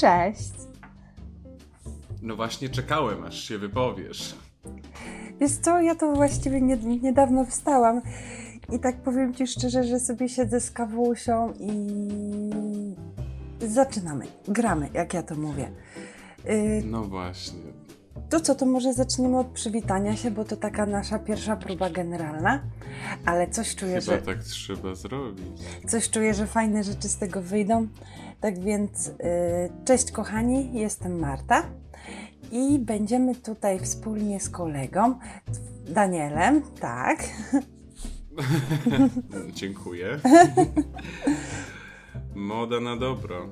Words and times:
Cześć. 0.00 0.52
No 2.22 2.36
właśnie 2.36 2.68
czekałem, 2.68 3.24
aż 3.24 3.42
się 3.42 3.58
wypowiesz. 3.58 4.34
Wiesz 5.40 5.52
co, 5.52 5.80
ja 5.80 5.94
to 5.94 6.12
właściwie 6.12 6.60
nie, 6.60 6.76
niedawno 6.76 7.44
wstałam 7.44 8.00
i 8.72 8.78
tak 8.78 8.96
powiem 8.96 9.34
Ci 9.34 9.46
szczerze, 9.46 9.84
że 9.84 10.00
sobie 10.00 10.28
siedzę 10.28 10.60
z 10.60 10.70
kawusią 10.70 11.52
i 11.60 11.70
zaczynamy, 13.68 14.26
gramy, 14.48 14.88
jak 14.94 15.14
ja 15.14 15.22
to 15.22 15.34
mówię. 15.34 15.70
Y, 16.48 16.82
No 16.86 17.04
właśnie. 17.04 17.60
To 18.30 18.40
co, 18.40 18.54
to 18.54 18.66
może 18.66 18.92
zaczniemy 18.94 19.38
od 19.38 19.46
przywitania 19.46 20.16
się, 20.16 20.30
bo 20.30 20.44
to 20.44 20.56
taka 20.56 20.86
nasza 20.86 21.18
pierwsza 21.18 21.56
próba 21.56 21.90
generalna, 21.90 22.62
ale 23.24 23.48
coś 23.50 23.74
czuję, 23.74 24.00
Chyba 24.00 24.16
że 24.16 24.22
tak 24.22 24.38
trzeba 24.44 24.94
zrobić. 24.94 25.46
coś 25.88 26.10
czuję, 26.10 26.34
że 26.34 26.46
fajne 26.46 26.84
rzeczy 26.84 27.08
z 27.08 27.16
tego 27.16 27.42
wyjdą. 27.42 27.86
Tak 28.40 28.58
więc 28.58 29.08
y, 29.08 29.12
cześć 29.84 30.12
kochani, 30.12 30.70
jestem 30.72 31.18
Marta 31.18 31.62
i 32.52 32.78
będziemy 32.78 33.34
tutaj 33.34 33.78
wspólnie 33.78 34.40
z 34.40 34.50
kolegą 34.50 35.14
Danielem, 35.88 36.62
tak, 36.80 37.24
Dziękuję. 39.54 40.20
Moda 42.34 42.80
na 42.80 42.96
dobro. 42.96 43.48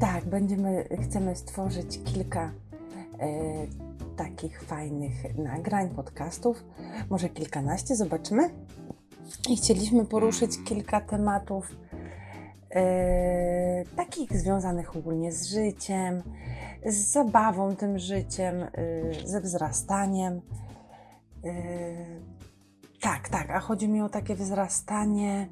tak, 0.00 0.24
będziemy, 0.24 0.88
chcemy 1.02 1.36
stworzyć 1.36 2.00
kilka 2.04 2.52
y, 2.52 4.16
takich 4.16 4.62
fajnych 4.62 5.38
nagrań, 5.38 5.90
podcastów, 5.90 6.64
może 7.10 7.28
kilkanaście, 7.28 7.96
zobaczymy. 7.96 8.50
I 9.48 9.56
chcieliśmy 9.56 10.04
poruszyć 10.06 10.50
kilka 10.64 11.00
tematów 11.00 11.76
takich 13.96 14.38
związanych 14.38 14.96
ogólnie 14.96 15.32
z 15.32 15.46
życiem, 15.46 16.22
z 16.86 16.96
zabawą 16.96 17.76
tym 17.76 17.98
życiem, 17.98 18.62
e, 18.62 18.68
ze 19.24 19.40
wzrastaniem. 19.40 20.40
E, 21.44 21.50
tak, 23.00 23.28
tak, 23.28 23.50
a 23.50 23.60
chodzi 23.60 23.88
mi 23.88 24.02
o 24.02 24.08
takie 24.08 24.34
wzrastanie, 24.34 25.48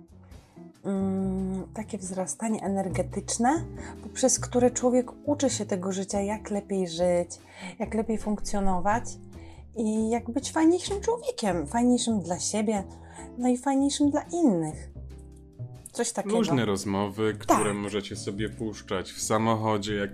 mm, 0.85 1.67
takie 1.75 1.99
wzrastanie 1.99 2.63
energetyczne, 2.63 3.65
poprzez 4.03 4.41
które 4.41 4.71
człowiek 4.71 5.11
uczy 5.29 5.51
się 5.51 5.67
tego 5.67 5.93
życia, 5.93 6.21
jak 6.21 6.51
lepiej 6.51 6.89
żyć, 6.89 7.41
jak 7.79 7.95
lepiej 7.95 8.19
funkcjonować 8.19 9.05
i 9.77 10.11
jak 10.11 10.31
być 10.31 10.53
fajniejszym 10.53 11.01
człowiekiem, 11.01 11.67
fajniejszym 11.67 12.21
dla 12.21 12.39
siebie, 12.39 12.85
no 13.39 13.49
i 13.49 13.59
fajniejszym 13.59 14.11
dla 14.11 14.23
innych. 14.23 14.92
Coś 15.93 16.13
takiego. 16.13 16.37
Luźne 16.39 16.65
rozmowy, 16.65 17.35
które 17.39 17.65
Tak. 17.65 17.75
możecie 17.77 18.17
sobie 18.17 18.49
puszczać 18.49 19.13
w 19.13 19.21
samochodzie, 19.21 19.95
jak, 19.95 20.11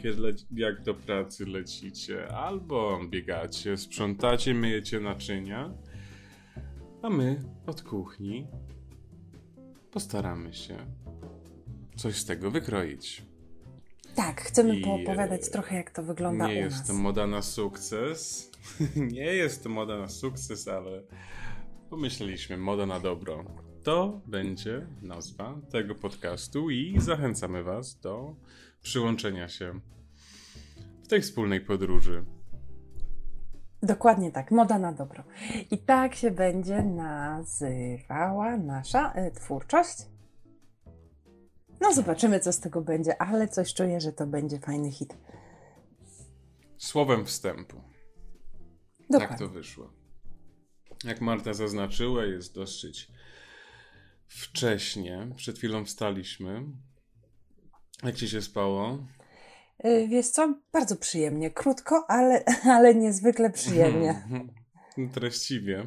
jak 0.53 0.83
do 0.83 0.95
pracy 0.95 1.47
lecicie, 1.47 2.29
albo 2.29 3.01
biegacie, 3.09 3.77
sprzątacie, 3.77 4.55
myjecie 4.55 5.01
naczynia. 5.01 5.75
A 7.03 7.11
my 7.11 7.45
od 7.67 7.83
kuchni 7.83 8.47
postaramy 9.91 10.55
się 10.55 10.77
coś 11.97 12.17
z 12.17 12.25
tego 12.25 12.51
wykroić. 12.51 13.23
Tak, 14.15 14.41
chcemy 14.41 14.77
I, 14.79 14.85
poopowiadać 14.85 15.41
e, 15.49 15.51
trochę, 15.51 15.77
jak 15.77 15.91
to 15.91 16.03
wygląda 16.03 16.47
Nie 16.49 16.55
u 16.55 16.57
jest 16.57 16.79
nas. 16.79 16.87
to 16.87 16.95
moda 16.95 17.27
na 17.27 17.43
sukces. 17.43 18.51
nie 19.13 19.25
jest 19.35 19.63
to 19.63 19.69
moda 19.69 19.99
na 19.99 20.09
sukces, 20.09 20.69
ale 20.69 21.03
pomyśleliśmy, 21.91 22.57
moda 22.57 22.87
na 22.87 23.01
dobro. 23.01 23.45
To 23.89 24.21
będzie 24.27 24.87
nazwa 25.03 25.61
tego 25.71 25.95
podcastu 25.95 26.71
i 26.71 27.01
zachęcamy 27.01 27.63
Was 27.63 28.01
do 28.01 28.35
przyłączenia 28.83 29.49
się 29.49 29.81
w 31.05 31.09
tej 31.09 31.23
wspólnej 31.23 31.61
podróży. 31.61 32.25
Dokładnie 33.83 34.33
tak, 34.33 34.51
moda 34.51 34.79
na 34.79 34.93
dobro. 34.93 35.25
I 35.71 35.79
tak 35.79 36.15
się 36.15 36.31
będzie 36.31 36.83
nazywała 36.83 38.57
nasza 38.57 39.15
y, 39.27 39.31
twórczość. 39.31 39.97
No, 41.81 41.93
zobaczymy, 41.93 42.41
co 42.41 42.53
z 42.53 42.61
tego 42.61 42.81
będzie, 42.81 43.23
ale 43.23 43.49
coś 43.49 43.75
czuję, 43.75 44.01
że 44.01 44.13
to 44.13 44.27
będzie 44.27 44.59
fajny 44.59 44.93
hit. 44.93 45.17
Słowem 46.77 47.27
wstępu. 47.27 47.81
Dokładnie. 49.11 49.29
Tak 49.29 49.39
to 49.39 49.49
wyszło. 49.49 49.93
Jak 51.05 51.21
Marta 51.21 51.55
zaznaczyła, 51.55 52.25
jest 52.25 52.55
dosyć 52.55 53.13
wcześnie. 54.29 55.29
Przed 55.37 55.59
chwilą 55.59 55.85
wstaliśmy. 55.85 56.63
Jak 58.03 58.17
ci 58.17 58.29
się 58.29 58.43
spało? 58.43 58.99
Y, 59.85 60.09
Wiesz 60.09 60.29
co? 60.29 60.55
Bardzo 60.73 60.97
przyjemnie. 60.97 61.51
Krótko, 61.51 62.05
ale, 62.09 62.45
ale 62.77 62.95
niezwykle 62.95 63.51
przyjemnie. 63.51 64.23
Treściwie. 65.15 65.87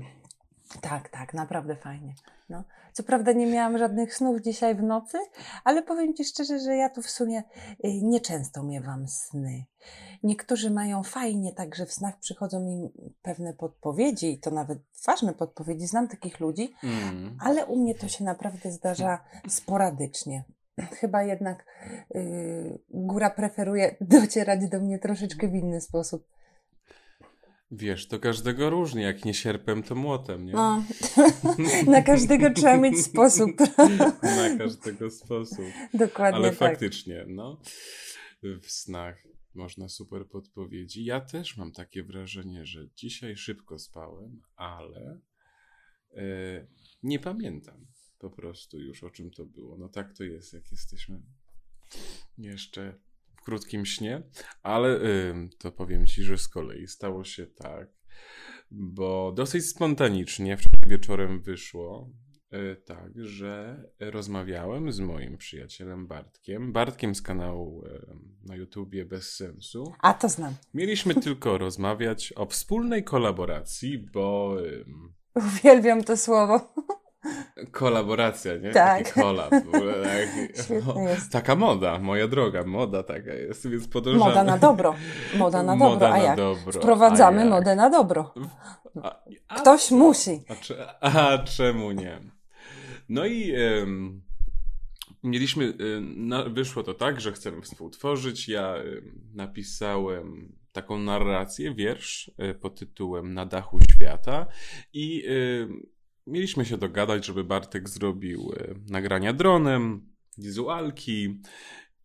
Tak, 0.81 1.09
tak, 1.09 1.33
naprawdę 1.33 1.75
fajnie. 1.75 2.15
No. 2.51 2.63
Co 2.93 3.03
prawda 3.03 3.31
nie 3.31 3.45
miałam 3.47 3.77
żadnych 3.77 4.15
snów 4.15 4.41
dzisiaj 4.41 4.75
w 4.75 4.83
nocy, 4.83 5.17
ale 5.63 5.83
powiem 5.83 6.13
Ci 6.13 6.25
szczerze, 6.25 6.59
że 6.59 6.75
ja 6.75 6.89
tu 6.89 7.01
w 7.01 7.09
sumie 7.09 7.43
y, 7.85 8.01
nieczęsto 8.03 8.63
miewam 8.63 9.07
sny. 9.07 9.65
Niektórzy 10.23 10.71
mają 10.71 11.03
fajnie, 11.03 11.53
tak, 11.53 11.75
że 11.75 11.85
w 11.85 11.93
snach 11.93 12.19
przychodzą 12.19 12.65
im 12.67 12.89
pewne 13.21 13.53
podpowiedzi 13.53 14.31
i 14.33 14.39
to 14.39 14.51
nawet 14.51 14.79
ważne 15.05 15.33
podpowiedzi. 15.33 15.87
Znam 15.87 16.07
takich 16.07 16.39
ludzi, 16.39 16.73
Mm. 16.83 17.37
ale 17.41 17.65
u 17.65 17.75
mnie 17.79 17.95
to 17.95 18.07
się 18.07 18.23
naprawdę 18.23 18.71
zdarza 18.71 19.19
sporadycznie. 19.49 20.43
Chyba 20.99 21.23
jednak 21.23 21.65
y, 22.15 22.79
góra 22.89 23.29
preferuje 23.29 23.95
docierać 24.01 24.69
do 24.69 24.79
mnie 24.79 24.99
troszeczkę 24.99 25.47
w 25.47 25.55
inny 25.55 25.81
sposób. 25.81 26.27
Wiesz, 27.71 28.07
to 28.07 28.19
każdego 28.19 28.69
różnie, 28.69 29.01
jak 29.01 29.25
nie 29.25 29.33
sierpem, 29.33 29.83
to 29.83 29.95
młotem, 29.95 30.45
nie? 30.45 30.53
No, 30.53 30.83
na 31.87 32.01
każdego 32.01 32.53
trzeba 32.53 32.77
mieć 32.77 33.05
sposób. 33.05 33.51
Na 34.23 34.57
każdego 34.57 35.11
sposób. 35.11 35.65
Dokładnie 35.93 36.39
Ale 36.39 36.49
tak. 36.49 36.57
faktycznie, 36.57 37.25
no, 37.27 37.61
w 38.61 38.71
snach 38.71 39.23
można 39.53 39.89
super 39.89 40.27
podpowiedzi. 40.27 41.05
Ja 41.05 41.21
też 41.21 41.57
mam 41.57 41.71
takie 41.71 42.03
wrażenie, 42.03 42.65
że 42.65 42.87
dzisiaj 42.95 43.37
szybko 43.37 43.79
spałem, 43.79 44.41
ale 44.55 45.19
e, 46.13 46.23
nie 47.03 47.19
pamiętam 47.19 47.85
po 48.21 48.29
prostu 48.29 48.79
już 48.79 49.03
o 49.03 49.09
czym 49.09 49.31
to 49.31 49.45
było. 49.45 49.77
No 49.77 49.89
tak 49.89 50.13
to 50.13 50.23
jest, 50.23 50.53
jak 50.53 50.71
jesteśmy 50.71 51.21
jeszcze 52.37 52.99
w 53.41 53.43
krótkim 53.43 53.85
śnie, 53.85 54.23
ale 54.63 54.99
ym, 55.29 55.49
to 55.57 55.71
powiem 55.71 56.07
ci, 56.07 56.23
że 56.23 56.37
z 56.37 56.47
kolei 56.47 56.87
stało 56.87 57.23
się 57.23 57.47
tak, 57.47 57.89
bo 58.71 59.31
dosyć 59.31 59.69
spontanicznie 59.69 60.57
wczoraj 60.57 60.79
wieczorem 60.87 61.41
wyszło 61.41 62.09
y, 62.53 62.75
tak, 62.85 63.11
że 63.15 63.83
rozmawiałem 63.99 64.91
z 64.91 64.99
moim 64.99 65.37
przyjacielem 65.37 66.07
Bartkiem, 66.07 66.73
Bartkiem 66.73 67.15
z 67.15 67.21
kanału 67.21 67.85
y, 67.85 68.05
na 68.43 68.55
YouTubie 68.55 69.05
Bez 69.05 69.35
Sensu. 69.35 69.93
A 69.99 70.13
to 70.13 70.29
znam. 70.29 70.55
Mieliśmy 70.73 71.15
tylko 71.25 71.57
rozmawiać 71.57 72.33
o 72.35 72.45
wspólnej 72.45 73.03
kolaboracji, 73.03 73.97
bo 74.13 74.55
Uwielbiam 75.35 76.03
to 76.03 76.17
słowo. 76.17 76.73
Kolaboracja, 77.71 78.57
nie? 78.57 78.71
Tak. 78.71 79.03
Taki 79.03 79.21
kolab. 79.21 79.49
tak- 79.49 80.63
Świetne 80.65 81.03
jest. 81.03 81.31
Taka 81.31 81.55
moda, 81.55 81.99
moja 81.99 82.27
droga, 82.27 82.63
moda 82.63 83.03
taka 83.03 83.33
jest, 83.33 83.69
więc 83.69 83.87
podążamy. 83.87 84.25
Moda 84.25 84.43
na 84.43 84.57
dobro. 84.57 84.95
Moda 85.37 85.63
na 85.63 85.75
Moda 85.75 85.91
dobro. 85.99 86.07
A 86.07 86.17
na 86.17 86.23
jak? 86.23 86.37
dobro. 86.37 86.71
Wprowadzamy 86.71 87.37
A 87.37 87.41
jak? 87.41 87.49
modę 87.49 87.75
na 87.75 87.89
dobro. 87.89 88.33
A, 89.03 89.19
a 89.47 89.55
Ktoś 89.55 89.83
co? 89.85 89.95
musi. 89.95 90.41
A, 90.49 90.55
cze, 90.55 91.03
a 91.03 91.37
czemu 91.37 91.91
nie? 91.91 92.19
No 93.09 93.25
i 93.25 93.51
em, 93.55 94.21
mieliśmy, 95.23 95.65
em, 95.65 96.27
na, 96.27 96.43
wyszło 96.43 96.83
to 96.83 96.93
tak, 96.93 97.21
że 97.21 97.31
chcemy 97.31 97.61
współtworzyć. 97.61 98.49
Ja 98.49 98.75
em, 98.75 99.21
napisałem 99.33 100.55
taką 100.71 100.99
narrację, 100.99 101.73
wiersz 101.73 102.31
e, 102.37 102.53
pod 102.53 102.79
tytułem 102.79 103.33
Na 103.33 103.45
dachu 103.45 103.79
świata 103.95 104.45
i 104.93 105.23
em, 105.27 105.85
mieliśmy 106.31 106.65
się 106.65 106.77
dogadać, 106.77 107.25
żeby 107.25 107.43
Bartek 107.43 107.89
zrobił 107.89 108.53
e, 108.57 108.75
nagrania 108.89 109.33
dronem, 109.33 110.11
wizualki 110.37 111.39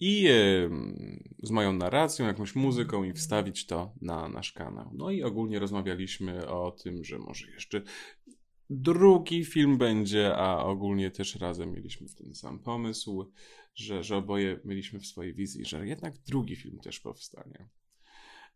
i 0.01 0.27
em, 0.29 1.25
z 1.43 1.51
moją 1.51 1.73
narracją, 1.73 2.27
jakąś 2.27 2.55
muzyką 2.55 3.05
i 3.05 3.13
wstawić 3.13 3.67
to 3.67 3.95
na 4.03 4.29
nasz 4.29 4.53
kanał. 4.53 4.91
No 4.95 5.11
i 5.11 5.23
ogólnie 5.23 5.59
rozmawialiśmy 5.59 6.49
o 6.49 6.71
tym, 6.71 7.05
że 7.05 7.19
może 7.19 7.51
jeszcze 7.51 7.83
drugi 8.71 9.45
film 9.45 9.79
będzie, 9.79 10.37
a 10.37 10.65
ogólnie 10.65 11.11
też 11.11 11.37
razem 11.37 11.73
mieliśmy 11.73 12.07
ten 12.09 12.35
sam 12.35 12.59
pomysł, 12.59 13.33
że, 13.75 14.05
że 14.05 14.17
oboje 14.17 14.61
mieliśmy 14.65 15.01
w 15.01 15.07
swojej 15.07 15.35
wizji, 15.35 15.65
że 15.65 15.87
jednak 15.87 16.19
drugi 16.19 16.57
film 16.57 16.79
też 16.79 17.01
powstanie. 17.01 17.69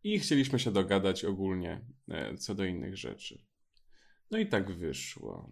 I 0.04 0.18
chcieliśmy 0.18 0.58
się 0.58 0.70
dogadać 0.70 1.24
ogólnie 1.24 1.84
e, 2.08 2.36
co 2.36 2.54
do 2.54 2.64
innych 2.64 2.96
rzeczy. 2.96 3.49
No 4.30 4.38
i 4.38 4.46
tak 4.46 4.70
wyszło. 4.70 5.50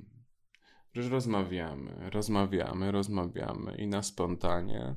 Że 0.93 1.09
rozmawiamy, 1.09 2.11
rozmawiamy, 2.11 2.93
rozmawiamy 2.93 3.77
i 3.77 3.87
na 3.87 4.03
spontanie 4.03 4.95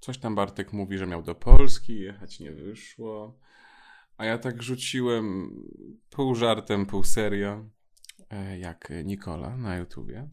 coś 0.00 0.18
tam 0.18 0.34
Bartek 0.34 0.72
mówi, 0.72 0.98
że 0.98 1.06
miał 1.06 1.22
do 1.22 1.34
Polski 1.34 2.00
jechać, 2.00 2.40
nie 2.40 2.52
wyszło. 2.52 3.38
A 4.16 4.24
ja 4.24 4.38
tak 4.38 4.62
rzuciłem 4.62 5.50
pół 6.10 6.34
żartem, 6.34 6.86
pół 6.86 7.04
serio, 7.04 7.68
e, 8.30 8.58
jak 8.58 8.92
Nikola 9.04 9.56
na 9.56 9.76
YouTubie. 9.76 10.28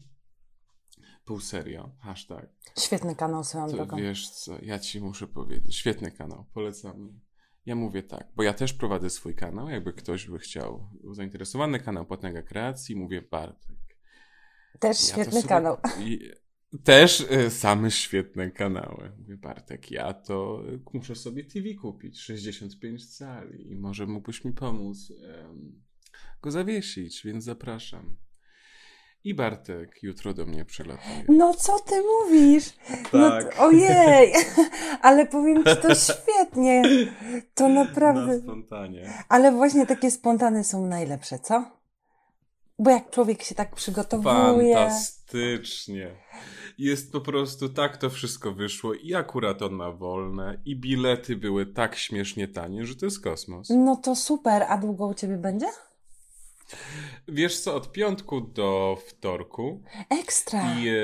Pół 1.24 1.40
serio, 1.40 1.90
hashtag. 2.00 2.48
Świetny 2.78 3.16
kanał 3.16 3.44
swoją 3.44 3.66
To 3.66 3.72
drogą. 3.72 3.96
wiesz 3.96 4.30
co, 4.30 4.58
ja 4.62 4.78
ci 4.78 5.00
muszę 5.00 5.26
powiedzieć, 5.26 5.76
świetny 5.76 6.10
kanał, 6.12 6.44
polecam. 6.54 7.20
Ja 7.66 7.74
mówię 7.74 8.02
tak, 8.02 8.28
bo 8.36 8.42
ja 8.42 8.54
też 8.54 8.72
prowadzę 8.72 9.10
swój 9.10 9.34
kanał, 9.34 9.68
jakby 9.68 9.92
ktoś 9.92 10.26
by 10.26 10.38
chciał, 10.38 10.90
był 11.00 11.14
zainteresowany 11.14 11.80
kanał 11.80 12.06
Potęga 12.06 12.42
Kreacji, 12.42 12.96
mówię 12.96 13.22
Bartek. 13.22 13.76
Też 14.80 15.08
Ja 15.08 15.14
świetny 15.14 15.32
sobie- 15.32 15.48
kanał. 15.48 15.76
I, 16.00 16.30
też 16.84 17.20
y, 17.20 17.50
same 17.50 17.90
świetne 17.90 18.50
kanały. 18.50 19.12
Mówię, 19.18 19.36
Bartek, 19.36 19.90
ja 19.90 20.14
to 20.14 20.62
muszę 20.92 21.14
sobie 21.14 21.44
TV 21.44 21.74
kupić, 21.74 22.20
65 22.20 23.16
cali 23.16 23.70
i 23.72 23.76
może 23.76 24.06
mógłbyś 24.06 24.44
mi 24.44 24.52
pomóc 24.52 25.12
go 26.42 26.50
zawiesić, 26.50 27.22
więc 27.24 27.44
zapraszam. 27.44 28.16
I 29.24 29.34
Bartek 29.34 30.02
jutro 30.02 30.34
do 30.34 30.46
mnie 30.46 30.64
przylatuje. 30.64 31.24
No 31.28 31.54
co 31.54 31.78
ty 31.78 31.94
mówisz? 32.02 32.64
No, 33.12 33.30
Tak. 33.30 33.54
t- 33.54 33.60
ojej, 33.60 34.32
ale 35.02 35.26
powiem 35.26 35.56
ci 35.64 35.76
to 35.82 35.94
świetnie. 35.94 36.82
To 37.54 37.68
Na 37.68 37.84
naprawdę. 37.84 38.38
spontanie. 38.38 39.12
Ale 39.28 39.52
właśnie 39.52 39.86
takie 39.86 40.10
spontane 40.10 40.64
są 40.64 40.86
najlepsze, 40.86 41.38
co? 41.38 41.64
Bo 42.78 42.90
jak 42.90 43.10
człowiek 43.10 43.42
się 43.42 43.54
tak 43.54 43.74
przygotowuje. 43.74 44.74
Fantastycznie. 44.74 46.10
Jest 46.78 47.12
po 47.12 47.20
prostu 47.20 47.68
tak 47.68 47.96
to 47.96 48.10
wszystko 48.10 48.52
wyszło 48.52 48.94
i 48.94 49.14
akurat 49.14 49.62
on 49.62 49.72
ma 49.72 49.90
wolne 49.92 50.58
i 50.64 50.76
bilety 50.76 51.36
były 51.36 51.66
tak 51.66 51.96
śmiesznie 51.96 52.48
tanie, 52.48 52.86
że 52.86 52.96
to 52.96 53.06
jest 53.06 53.20
kosmos. 53.24 53.68
No 53.70 53.96
to 53.96 54.16
super, 54.16 54.62
a 54.68 54.78
długo 54.78 55.06
u 55.06 55.14
ciebie 55.14 55.36
będzie? 55.36 55.66
Wiesz 57.28 57.60
co, 57.60 57.74
od 57.74 57.92
piątku 57.92 58.40
do 58.40 58.98
wtorku 59.06 59.82
Ekstra. 60.10 60.78
i 60.78 60.88
e, 60.88 60.94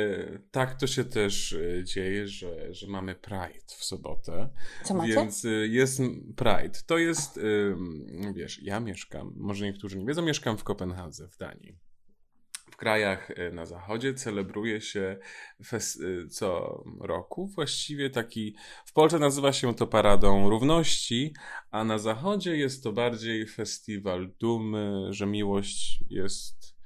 tak 0.51 0.75
to 0.75 0.87
się 0.87 1.05
też 1.05 1.53
e, 1.53 1.85
dzieje, 1.85 2.29
że, 2.29 2.75
że 2.75 2.87
mamy 2.87 3.15
Pride 3.15 3.61
w 3.67 3.85
sobotę. 3.85 4.49
Co 4.85 4.95
macie? 4.95 5.15
Więc 5.15 5.45
e, 5.45 5.49
jest 5.49 6.01
Pride. 6.37 6.79
To 6.87 6.99
jest, 6.99 7.37
ym, 7.37 8.33
wiesz, 8.35 8.63
ja 8.63 8.81
mieszkam, 8.81 9.33
może 9.37 9.65
niektórzy 9.65 9.99
nie 9.99 10.07
wiedzą, 10.07 10.23
mieszkam 10.23 10.59
w 10.59 10.65
Kopenhadze, 10.65 11.29
w 11.29 11.37
Danii. 11.37 11.79
W 12.71 12.77
krajach 12.77 13.31
e, 13.31 13.51
na 13.51 13.67
zachodzie 13.67 14.15
celebruje 14.15 14.81
się 14.81 15.17
e, 15.73 16.29
co 16.29 16.83
roku 17.01 17.47
właściwie 17.47 18.11
taki, 18.11 18.57
w 18.85 18.93
Polsce 18.93 19.19
nazywa 19.19 19.53
się 19.53 19.75
to 19.75 19.87
Paradą 19.87 20.51
Równości, 20.51 21.35
a 21.71 21.85
na 21.85 21.99
zachodzie 21.99 22.57
jest 22.57 22.83
to 22.85 22.93
bardziej 22.93 23.47
festiwal 23.47 24.31
dumy, 24.39 25.07
że 25.11 25.27
miłość 25.27 26.05
jest, 26.11 26.77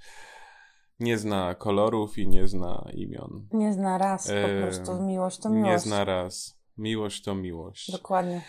nie 1.00 1.18
zna 1.18 1.54
kolorów 1.54 2.18
i 2.18 2.28
nie 2.28 2.48
zna 2.48 2.88
imion. 2.94 3.48
Nie 3.52 3.72
zna 3.72 3.98
raz, 3.98 4.26
po 4.26 4.32
Em, 4.32 4.62
prostu 4.62 5.02
miłość 5.02 5.38
to 5.38 5.48
Nie 5.48 5.56
miłość. 5.62 5.84
zna 5.84 6.04
raz. 6.04 6.60
Miłość 6.78 7.22
to 7.22 7.34
miłość. 7.34 7.90
Dokładnie. 7.92 8.42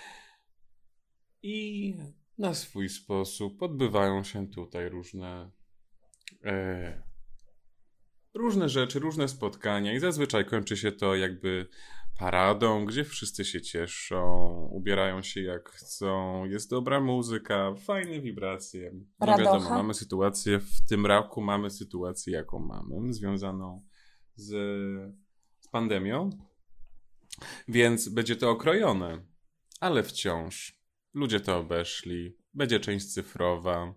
I 1.44 1.98
na 2.38 2.54
swój 2.54 2.90
sposób 2.90 3.62
odbywają 3.64 4.24
się 4.24 4.48
tutaj 4.48 4.90
różne 4.90 5.52
e, 6.46 7.04
różne 8.36 8.70
rzeczy, 8.70 9.00
różne 9.00 9.28
spotkania 9.28 9.94
i 9.94 10.00
zazwyczaj 10.00 10.46
kończy 10.46 10.78
się 10.78 10.92
to 10.92 11.16
jakby 11.16 11.68
paradą, 12.20 12.86
gdzie 12.86 13.04
wszyscy 13.04 13.46
się 13.46 13.62
cieszą, 13.62 14.46
ubierają 14.72 15.22
się 15.22 15.42
jak 15.42 15.70
chcą, 15.70 16.46
jest 16.46 16.70
dobra 16.70 17.00
muzyka, 17.00 17.74
fajne 17.76 18.22
wibracje. 18.22 18.92
Radocha? 19.20 19.54
wiadomo, 19.54 19.70
mamy 19.70 19.94
sytuację, 19.94 20.60
w 20.60 20.88
tym 20.90 21.06
roku 21.06 21.42
mamy 21.42 21.70
sytuację 21.70 22.34
jaką 22.34 22.60
mamy, 22.60 23.14
związaną 23.14 23.84
z, 24.36 24.50
z 25.60 25.68
pandemią, 25.68 26.30
więc 27.68 28.10
będzie 28.10 28.36
to 28.36 28.50
okrojone, 28.50 29.26
ale 29.80 30.04
wciąż 30.04 30.82
ludzie 31.14 31.40
to 31.40 31.58
obeszli, 31.58 32.38
będzie 32.54 32.80
część 32.80 33.14
cyfrowa, 33.14 33.94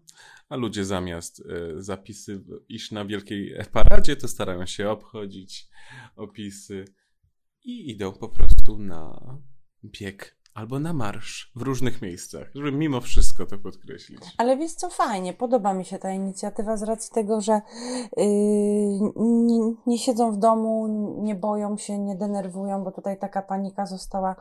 a 0.48 0.56
ludzie 0.56 0.84
zamiast 0.84 1.40
y, 1.40 1.82
zapisy 1.82 2.44
iść 2.68 2.92
na 2.92 3.04
wielkiej 3.04 3.54
paradzie, 3.72 4.16
to 4.16 4.28
starają 4.28 4.66
się 4.66 4.90
obchodzić 4.90 5.68
opisy 6.16 6.84
i 7.64 7.90
idą 7.90 8.12
po 8.12 8.28
prostu 8.28 8.78
na 8.78 9.20
bieg 9.84 10.38
albo 10.58 10.78
na 10.78 10.92
marsz 10.92 11.52
w 11.56 11.62
różnych 11.62 12.02
miejscach, 12.02 12.50
żeby 12.54 12.72
mimo 12.72 13.00
wszystko 13.00 13.46
to 13.46 13.58
podkreślić. 13.58 14.20
Ale 14.38 14.56
wiesz 14.56 14.72
co, 14.72 14.90
fajnie, 14.90 15.34
podoba 15.34 15.74
mi 15.74 15.84
się 15.84 15.98
ta 15.98 16.10
inicjatywa 16.10 16.76
z 16.76 16.82
racji 16.82 17.10
tego, 17.14 17.40
że 17.40 17.60
yy, 18.16 18.24
nie, 19.16 19.74
nie 19.86 19.98
siedzą 19.98 20.32
w 20.32 20.38
domu, 20.38 20.88
nie 21.22 21.34
boją 21.34 21.76
się, 21.76 21.98
nie 21.98 22.16
denerwują, 22.16 22.84
bo 22.84 22.92
tutaj 22.92 23.18
taka 23.18 23.42
panika 23.42 23.86
została 23.86 24.36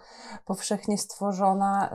powszechnie 0.45 0.98
stworzona, 0.98 1.89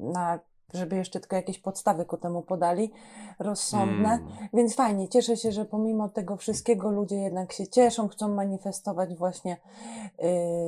yy, 0.00 0.12
na, 0.12 0.40
żeby 0.74 0.96
jeszcze 0.96 1.20
tylko 1.20 1.36
jakieś 1.36 1.58
podstawy 1.58 2.04
ku 2.04 2.16
temu 2.16 2.42
podali, 2.42 2.92
rozsądne. 3.38 4.08
Mm. 4.08 4.48
Więc 4.52 4.74
fajnie, 4.74 5.08
cieszę 5.08 5.36
się, 5.36 5.52
że 5.52 5.64
pomimo 5.64 6.08
tego 6.08 6.36
wszystkiego 6.36 6.90
ludzie 6.90 7.16
jednak 7.16 7.52
się 7.52 7.66
cieszą, 7.66 8.08
chcą 8.08 8.28
manifestować 8.28 9.14
właśnie 9.14 9.56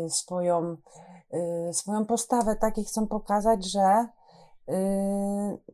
y, 0.06 0.10
swoją, 0.10 0.76
y, 1.68 1.72
swoją 1.72 2.06
postawę, 2.06 2.56
tak 2.56 2.78
i 2.78 2.84
chcą 2.84 3.06
pokazać, 3.06 3.64
że 3.64 4.06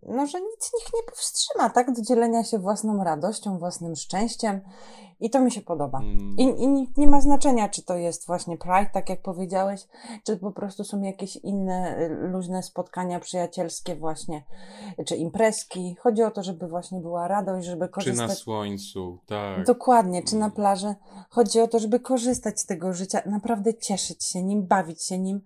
no, 0.03 0.27
że 0.27 0.41
nic 0.41 0.71
ich 0.83 0.95
nie 0.95 1.03
powstrzyma, 1.07 1.71
tak, 1.71 1.93
do 1.93 2.03
dzielenia 2.03 2.45
się 2.45 2.59
własną 2.59 3.05
radością, 3.05 3.59
własnym 3.59 3.97
szczęściem 3.97 4.61
i 5.21 5.31
to 5.31 5.41
mi 5.41 5.51
się 5.51 5.61
podoba. 5.61 5.99
Mm. 5.99 6.37
I, 6.39 6.43
I 6.43 6.69
nie- 6.97 7.07
ma 7.07 7.21
znaczenia, 7.21 7.69
czy 7.69 7.83
to 7.83 7.97
jest 7.97 8.27
właśnie 8.27 8.59
Pride, 8.59 8.91
tak 8.93 9.09
jak 9.09 9.23
powiedziałeś, 9.23 9.87
czy 10.27 10.37
po 10.37 10.53
prostu 10.53 10.85
są 10.85 11.03
jakieś 11.03 11.37
inne 11.37 11.99
y, 11.99 12.09
luźne 12.09 12.63
spotkania 12.63 13.21
przyjacielskie 13.21 13.97
właśnie, 13.97 14.45
czy 15.07 15.17
imprezki. 15.17 15.97
Chodzi 16.01 16.23
o 16.23 16.31
to, 16.31 16.43
żeby 16.43 16.69
właśnie 16.69 17.01
była 17.01 17.29
radość, 17.29 17.67
żeby 17.67 17.85
Czy 17.85 17.91
na 17.91 17.95
korzystać... 17.95 18.39
słońcu, 18.39 19.19
tak. 19.27 19.67
Dokładnie, 19.67 20.23
czy 20.23 20.37
na 20.37 20.51
plaży. 20.51 20.95
Chodzi 21.31 21.61
o 21.61 21.69
to, 21.69 21.79
żeby 21.79 22.01
korzystać 22.01 22.61
z 22.61 22.67
tego 22.67 22.93
życia, 22.93 23.23
naprawdę 23.27 23.75
cieszyć 23.75 24.25
się 24.25 24.43
nim, 24.43 24.67
bawić 24.67 25.05
się 25.05 25.19
nim 25.19 25.41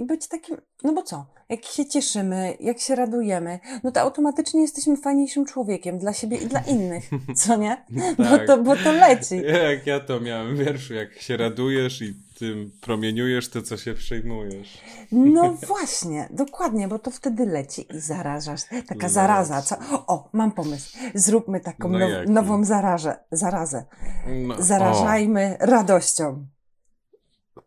i 0.00 0.04
być 0.04 0.28
takim, 0.28 0.56
no 0.84 0.92
bo 0.92 1.02
co, 1.02 1.26
jak 1.48 1.64
się 1.64 1.86
cieszymy, 1.86 2.56
jak 2.60 2.78
się 2.80 2.94
radujemy, 2.94 3.58
no 3.84 3.92
to 3.92 4.00
automatycznie 4.00 4.60
jesteśmy 4.62 4.96
fajniejszym 4.96 5.46
człowiekiem 5.46 5.98
dla 5.98 6.12
siebie 6.12 6.36
i 6.36 6.46
dla 6.46 6.60
innych, 6.60 7.10
co 7.44 7.56
nie? 7.56 7.84
Bo 8.18 8.24
Tak. 8.24 8.46
to, 8.46 8.58
bo 8.62 8.76
to 8.76 8.92
leci. 8.92 9.42
Jak 9.64 9.86
ja 9.86 10.00
to 10.00 10.20
miałem 10.20 10.56
wierszu, 10.56 10.94
jak 10.94 11.18
się 11.18 11.36
radujesz 11.36 12.02
i 12.02 12.14
tym 12.38 12.70
promieniujesz, 12.80 13.48
to 13.50 13.62
co 13.62 13.76
się 13.76 13.94
przejmujesz. 13.94 14.78
No 15.12 15.54
właśnie, 15.68 16.28
dokładnie, 16.30 16.88
bo 16.88 16.98
to 16.98 17.10
wtedy 17.10 17.46
leci 17.46 17.86
i 17.96 18.00
zarażasz. 18.00 18.64
Taka 18.64 18.94
Leci. 18.94 19.08
zaraza, 19.14 19.62
co? 19.62 19.76
O, 20.06 20.28
mam 20.32 20.52
pomysł. 20.52 20.98
Zróbmy 21.14 21.60
taką 21.60 21.88
No 21.88 21.98
now, 21.98 22.10
nową 22.28 22.64
zarażę, 22.64 23.16
zarazę. 23.32 23.84
No, 24.26 24.54
Zarażajmy 24.62 25.56
radością. 25.60 26.46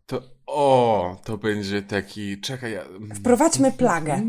To, 0.06 0.22
o, 0.48 1.18
to 1.24 1.38
będzie 1.38 1.82
taki, 1.82 2.42
czekaj, 2.42 2.72
ja... 2.72 2.84
Wprowadźmy 3.16 3.72
plagę. 3.72 4.22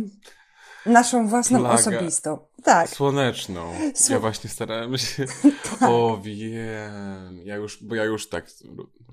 Naszą 0.86 1.28
własną 1.28 1.58
Plaga. 1.58 1.74
osobistą. 1.74 2.38
Tak. 2.64 2.88
Słoneczną. 2.88 3.72
Sło- 3.94 4.12
Ja 4.12 4.20
właśnie 4.20 4.50
starałem 4.50 4.98
się. 4.98 5.24
Tak. 5.80 5.82
O, 5.90 6.20
wiem. 6.22 7.40
Ja 7.44 7.56
już, 7.56 7.84
bo 7.84 7.94
ja 7.94 8.04
już 8.04 8.28
tak 8.28 8.50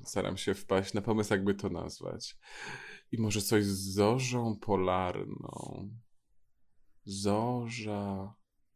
staram 0.05 0.38
się 0.38 0.53
wpaść 0.53 0.93
na 0.93 1.01
pomysł, 1.01 1.34
jakby 1.34 1.53
to 1.53 1.70
nazwać. 1.70 2.38
I 3.12 3.22
może 3.22 3.41
coś 3.41 3.65
z 3.65 3.93
zorzą 3.93 4.55
polarną. 4.62 5.89
Zorza. 7.05 8.34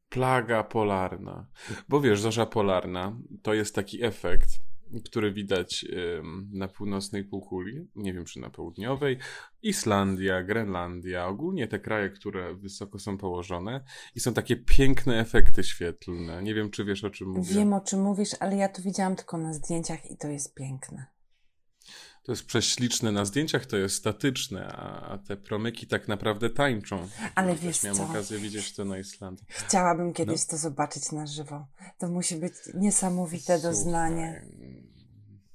Plaga 0.10 0.63
polarna. 0.63 1.48
Bo 1.89 2.01
wiesz, 2.01 2.22
zorza 2.22 2.46
polarna 2.46 3.17
to 3.41 3.53
jest 3.53 3.75
taki 3.75 4.03
efekt, 4.03 4.50
który 5.06 5.34
widać 5.34 5.86
na 6.51 6.68
północnej 6.68 7.24
półkuli, 7.24 7.88
nie 7.96 8.13
wiem 8.13 8.25
czy 8.25 8.39
na 8.39 8.50
południowej, 8.50 9.18
Islandia, 9.62 10.44
Grenlandia, 10.44 11.27
ogólnie 11.27 11.68
te 11.68 11.80
kraje, 11.80 12.10
które 12.10 12.56
wysoko 12.56 13.00
są 13.00 13.18
położone 13.18 13.84
i 14.15 14.20
są 14.20 14.34
takie 14.34 14.56
piękne 14.56 15.20
efekty 15.20 15.63
świetlne. 15.63 16.44
Nie 16.44 16.54
wiem, 16.54 16.72
czy 16.72 16.86
wiesz 16.86 17.04
o 17.04 17.10
czym 17.10 17.30
mówię. 17.30 17.54
Wiem 17.54 17.74
o 17.74 17.82
czym 17.82 18.01
mówisz, 18.01 18.32
ale 18.39 18.56
ja 18.56 18.70
to 18.70 18.82
widziałam 18.82 19.15
tylko 19.15 19.38
na 19.38 19.54
zdjęciach 19.54 20.12
i 20.12 20.18
to 20.18 20.27
jest 20.27 20.56
piękne. 20.56 21.14
To 22.25 22.32
jest 22.32 22.46
prześliczne 22.46 23.12
na 23.12 23.25
zdjęciach, 23.25 23.65
to 23.65 23.77
jest 23.77 23.96
statyczne, 23.96 24.67
a, 24.67 25.10
a 25.10 25.17
te 25.17 25.38
promyki 25.38 25.88
tak 25.88 26.08
naprawdę 26.08 26.50
tańczą. 26.50 27.08
Ale 27.36 27.50
Ja 27.50 27.55
wiesz 27.55 27.84
miałem 27.84 27.98
co? 27.98 28.03
okazję 28.05 28.39
widzieć 28.39 28.74
to 28.75 28.86
na 28.86 28.98
Islandii. 28.98 29.46
Chciałabym 29.50 30.13
kiedyś 30.13 30.39
No. 30.41 30.51
to 30.51 30.58
zobaczyć 30.58 31.12
na 31.12 31.27
żywo. 31.27 31.67
To 31.98 32.08
musi 32.08 32.36
być 32.36 32.53
niesamowite 32.74 33.60
doznanie. 33.60 34.41
Słuchaj, 34.50 34.84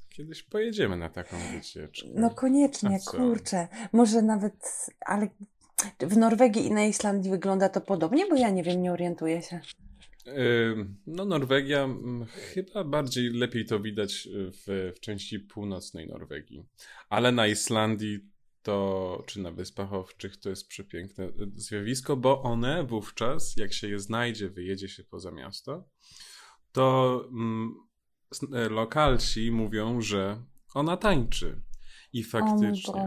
kiedyś 0.08 0.42
pojedziemy 0.42 0.96
na 0.96 1.08
taką 1.08 1.36
wycieczkę. 1.54 2.08
No 2.14 2.30
koniecznie, 2.30 2.98
kurczę. 3.06 3.68
Może 3.92 4.22
nawet, 4.22 4.54
ale 5.06 5.28
w 6.00 6.16
Norwegii 6.16 6.66
i 6.66 6.70
na 6.72 6.84
Islandii 6.84 7.30
wygląda 7.30 7.68
to 7.68 7.80
podobnie, 7.80 8.26
bo 8.26 8.34
ja 8.36 8.50
nie 8.50 8.62
wiem, 8.62 8.82
nie 8.82 8.92
orientuję 8.92 9.42
się. 9.42 9.60
No, 11.06 11.24
Norwegia, 11.24 11.88
chyba 12.54 12.84
bardziej 12.84 13.30
lepiej 13.30 13.64
to 13.64 13.80
widać 13.80 14.28
w, 14.32 14.92
w 14.96 15.00
części 15.00 15.40
północnej 15.40 16.08
Norwegii. 16.08 16.64
Ale 17.08 17.32
na 17.32 17.46
Islandii 17.46 18.20
to, 18.62 19.22
czy 19.26 19.40
na 19.40 19.52
Wyspach 19.52 19.92
Owczych, 19.92 20.36
to 20.36 20.50
jest 20.50 20.68
przepiękne 20.68 21.32
zjawisko, 21.54 22.16
bo 22.16 22.42
one 22.42 22.84
wówczas, 22.84 23.56
jak 23.56 23.72
się 23.72 23.88
je 23.88 23.98
znajdzie, 23.98 24.50
wyjedzie 24.50 24.88
się 24.88 25.04
poza 25.04 25.30
miasto, 25.30 25.88
to 26.72 27.24
mm, 27.32 27.74
e, 28.54 28.68
lokalci 28.68 29.50
mówią, 29.50 30.00
że 30.00 30.42
ona 30.74 30.96
tańczy. 30.96 31.62
I 32.12 32.24
faktycznie, 32.24 33.06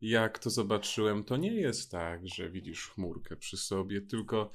jak 0.00 0.38
to 0.38 0.50
zobaczyłem, 0.50 1.24
to 1.24 1.36
nie 1.36 1.52
jest 1.52 1.90
tak, 1.90 2.28
że 2.28 2.50
widzisz 2.50 2.88
chmurkę 2.88 3.36
przy 3.36 3.56
sobie, 3.56 4.00
tylko 4.00 4.50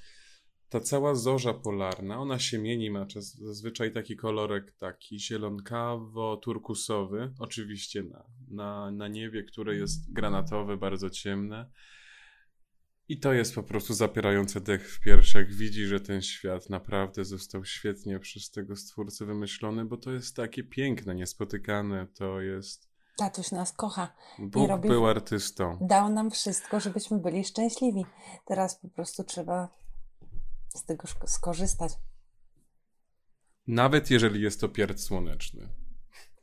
ta 0.75 0.81
cała 0.81 1.15
zorza 1.15 1.53
polarna, 1.53 2.17
ona 2.17 2.39
się 2.39 2.57
mieni, 2.57 2.91
ma 2.91 3.05
czas, 3.05 3.35
zazwyczaj 3.35 3.93
taki 3.93 4.15
kolorek 4.15 4.71
taki 4.71 5.19
zielonkawo-turkusowy, 5.19 7.31
oczywiście 7.39 8.03
na, 8.03 8.25
na, 8.47 8.91
na 8.91 9.07
niebie, 9.07 9.43
które 9.43 9.75
jest 9.75 10.13
granatowe, 10.13 10.77
bardzo 10.77 11.09
ciemne. 11.09 11.71
I 13.09 13.19
to 13.19 13.33
jest 13.33 13.55
po 13.55 13.63
prostu 13.63 13.93
zapierające 13.93 14.61
dech 14.61 14.93
w 14.93 14.99
piersiach. 14.99 15.47
Widzi, 15.47 15.85
że 15.85 15.99
ten 15.99 16.21
świat 16.21 16.69
naprawdę 16.69 17.25
został 17.25 17.65
świetnie 17.65 18.19
przez 18.19 18.51
tego 18.51 18.75
stwórcę 18.75 19.25
wymyślony, 19.25 19.85
bo 19.85 19.97
to 19.97 20.11
jest 20.11 20.35
takie 20.35 20.63
piękne, 20.63 21.15
niespotykane. 21.15 22.07
To 22.07 22.41
jest. 22.41 22.89
Tatuś 23.17 23.51
nas 23.51 23.73
kocha. 23.73 24.15
Bóg 24.39 24.69
robi... 24.69 24.89
był 24.89 25.07
artystą. 25.07 25.77
Dał 25.81 26.09
nam 26.09 26.31
wszystko, 26.31 26.79
żebyśmy 26.79 27.19
byli 27.19 27.43
szczęśliwi. 27.43 28.05
Teraz 28.45 28.79
po 28.79 28.89
prostu 28.89 29.23
trzeba 29.23 29.84
z 30.75 30.85
tego 30.85 31.07
skorzystać. 31.25 31.93
Nawet 33.67 34.11
jeżeli 34.11 34.41
jest 34.41 34.61
to 34.61 34.69
pierd 34.69 35.01
słoneczny. 35.01 35.69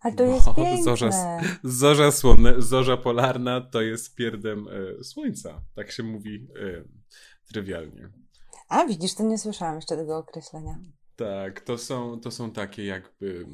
Ale 0.01 0.15
to 0.15 0.23
jest 0.23 0.47
piękne. 0.57 0.83
Zorza, 0.83 1.11
zorza, 1.63 2.13
słone, 2.13 2.55
zorza 2.59 2.97
polarna 2.97 3.61
to 3.61 3.81
jest 3.81 4.15
pierdem 4.15 4.69
e, 4.69 5.05
słońca. 5.05 5.63
Tak 5.75 5.91
się 5.91 6.03
mówi 6.03 6.49
e, 6.57 6.85
trywialnie. 7.49 8.11
A 8.69 8.87
widzisz, 8.87 9.15
to 9.15 9.23
nie 9.23 9.39
słyszałam 9.39 9.77
jeszcze 9.77 9.97
tego 9.97 10.17
określenia. 10.17 10.79
Tak, 11.17 11.61
to 11.61 11.79
są, 11.79 12.21
to 12.21 12.31
są 12.31 12.51
takie 12.51 12.87
jakby 12.87 13.47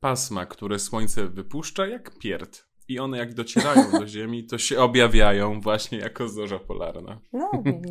pasma, 0.00 0.46
które 0.46 0.78
słońce 0.78 1.28
wypuszcza 1.28 1.86
jak 1.86 2.18
pierd. 2.18 2.67
I 2.88 2.98
one 2.98 3.18
jak 3.18 3.34
docierają 3.34 3.90
do 3.90 4.06
Ziemi, 4.06 4.46
to 4.46 4.58
się 4.58 4.78
objawiają 4.78 5.60
właśnie 5.60 5.98
jako 5.98 6.28
zorza 6.28 6.58
polarna. 6.58 7.20
No, 7.32 7.50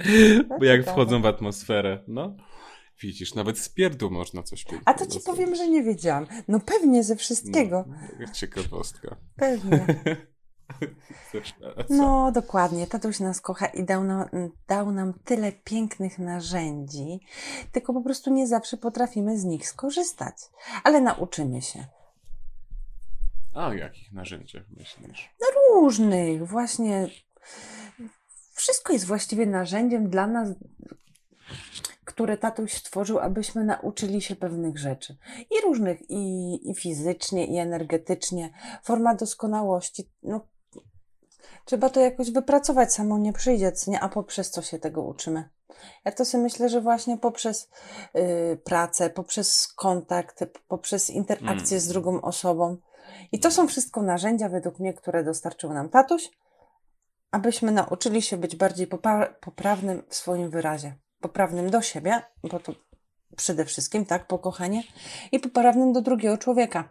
Bo 0.59 0.65
jak 0.65 0.85
wchodzą 0.85 1.21
w 1.21 1.25
atmosferę, 1.25 2.03
no. 2.07 2.35
Widzisz, 3.01 3.35
nawet 3.35 3.59
z 3.59 3.69
pierdu 3.69 4.09
można 4.11 4.43
coś 4.43 4.63
pięknego. 4.63 4.83
A 4.85 4.93
to 4.93 5.05
ci 5.05 5.13
dostać. 5.13 5.35
powiem, 5.35 5.55
że 5.55 5.67
nie 5.67 5.83
wiedziałam. 5.83 6.27
No 6.47 6.59
pewnie 6.59 7.03
ze 7.03 7.15
wszystkiego. 7.15 7.85
No, 8.19 8.27
ciekawostka. 8.33 9.15
Pewnie. 9.35 9.85
No, 11.89 12.31
dokładnie. 12.31 12.87
Tatuś 12.87 13.19
nas 13.19 13.41
kocha 13.41 13.65
i 13.65 13.83
dał 13.83 14.03
nam, 14.03 14.25
dał 14.67 14.91
nam 14.91 15.13
tyle 15.25 15.51
pięknych 15.51 16.19
narzędzi, 16.19 17.19
tylko 17.71 17.93
po 17.93 18.01
prostu 18.01 18.33
nie 18.33 18.47
zawsze 18.47 18.77
potrafimy 18.77 19.39
z 19.39 19.43
nich 19.43 19.67
skorzystać. 19.67 20.35
Ale 20.83 21.01
nauczymy 21.01 21.61
się. 21.61 21.85
A 23.57 23.67
o 23.67 23.73
jakich 23.73 24.13
narzędziach 24.13 24.63
myślisz? 24.69 25.29
No 25.41 25.47
różnych, 25.73 26.47
właśnie. 26.47 27.07
Wszystko 28.53 28.93
jest 28.93 29.05
właściwie 29.05 29.45
narzędziem 29.45 30.09
dla 30.09 30.27
nas, 30.27 30.49
które 32.05 32.37
tatuś 32.37 32.73
stworzył, 32.73 33.19
abyśmy 33.19 33.63
nauczyli 33.63 34.21
się 34.21 34.35
pewnych 34.35 34.77
rzeczy. 34.77 35.17
I 35.51 35.61
różnych, 35.61 36.09
i, 36.09 36.59
i 36.71 36.75
fizycznie, 36.75 37.45
i 37.45 37.57
energetycznie. 37.57 38.49
Forma 38.83 39.15
doskonałości. 39.15 40.09
No, 40.23 40.47
trzeba 41.65 41.89
to 41.89 41.99
jakoś 41.99 42.31
wypracować, 42.31 42.93
samo 42.93 43.17
nie 43.17 43.33
przyjdzie, 43.33 43.71
nie? 43.87 43.99
a 43.99 44.09
poprzez 44.09 44.49
co 44.49 44.61
się 44.61 44.79
tego 44.79 45.01
uczymy? 45.01 45.49
Ja 46.05 46.11
to 46.11 46.25
sobie 46.25 46.43
myślę, 46.43 46.69
że 46.69 46.81
właśnie 46.81 47.17
poprzez 47.17 47.69
y, 48.15 48.57
pracę, 48.63 49.09
poprzez 49.09 49.67
kontakt, 49.67 50.43
poprzez 50.67 51.09
interakcję 51.09 51.77
mm. 51.77 51.81
z 51.81 51.87
drugą 51.87 52.21
osobą. 52.21 52.77
I 53.31 53.39
to 53.39 53.51
są 53.51 53.67
wszystko 53.67 54.01
narzędzia, 54.01 54.49
według 54.49 54.79
mnie, 54.79 54.93
które 54.93 55.23
dostarczył 55.23 55.73
nam 55.73 55.89
tatuś, 55.89 56.29
abyśmy 57.31 57.71
nauczyli 57.71 58.21
się 58.21 58.37
być 58.37 58.55
bardziej 58.55 58.87
poprawnym 59.41 60.03
w 60.09 60.15
swoim 60.15 60.49
wyrazie. 60.49 60.95
Poprawnym 61.21 61.69
do 61.69 61.81
siebie, 61.81 62.21
bo 62.43 62.59
to 62.59 62.73
przede 63.35 63.65
wszystkim, 63.65 64.05
tak, 64.05 64.27
pokochanie, 64.27 64.83
i 65.31 65.39
poprawnym 65.39 65.93
do 65.93 66.01
drugiego 66.01 66.37
człowieka. 66.37 66.89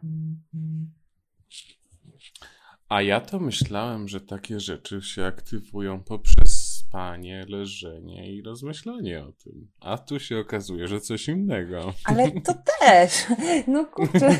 A 2.88 3.02
ja 3.02 3.20
to 3.20 3.38
myślałem, 3.38 4.08
że 4.08 4.20
takie 4.20 4.60
rzeczy 4.60 5.02
się 5.02 5.24
aktywują 5.24 6.02
poprzez 6.02 6.65
spanie, 6.96 7.44
leżenie 7.48 8.32
i 8.32 8.42
rozmyślanie 8.42 9.24
o 9.24 9.32
tym. 9.32 9.68
A 9.80 9.98
tu 9.98 10.20
się 10.20 10.38
okazuje, 10.38 10.88
że 10.88 11.00
coś 11.00 11.28
innego. 11.28 11.92
Ale 12.04 12.30
to 12.30 12.54
też. 12.80 13.26
No 13.66 13.86
kurczę. 13.86 14.38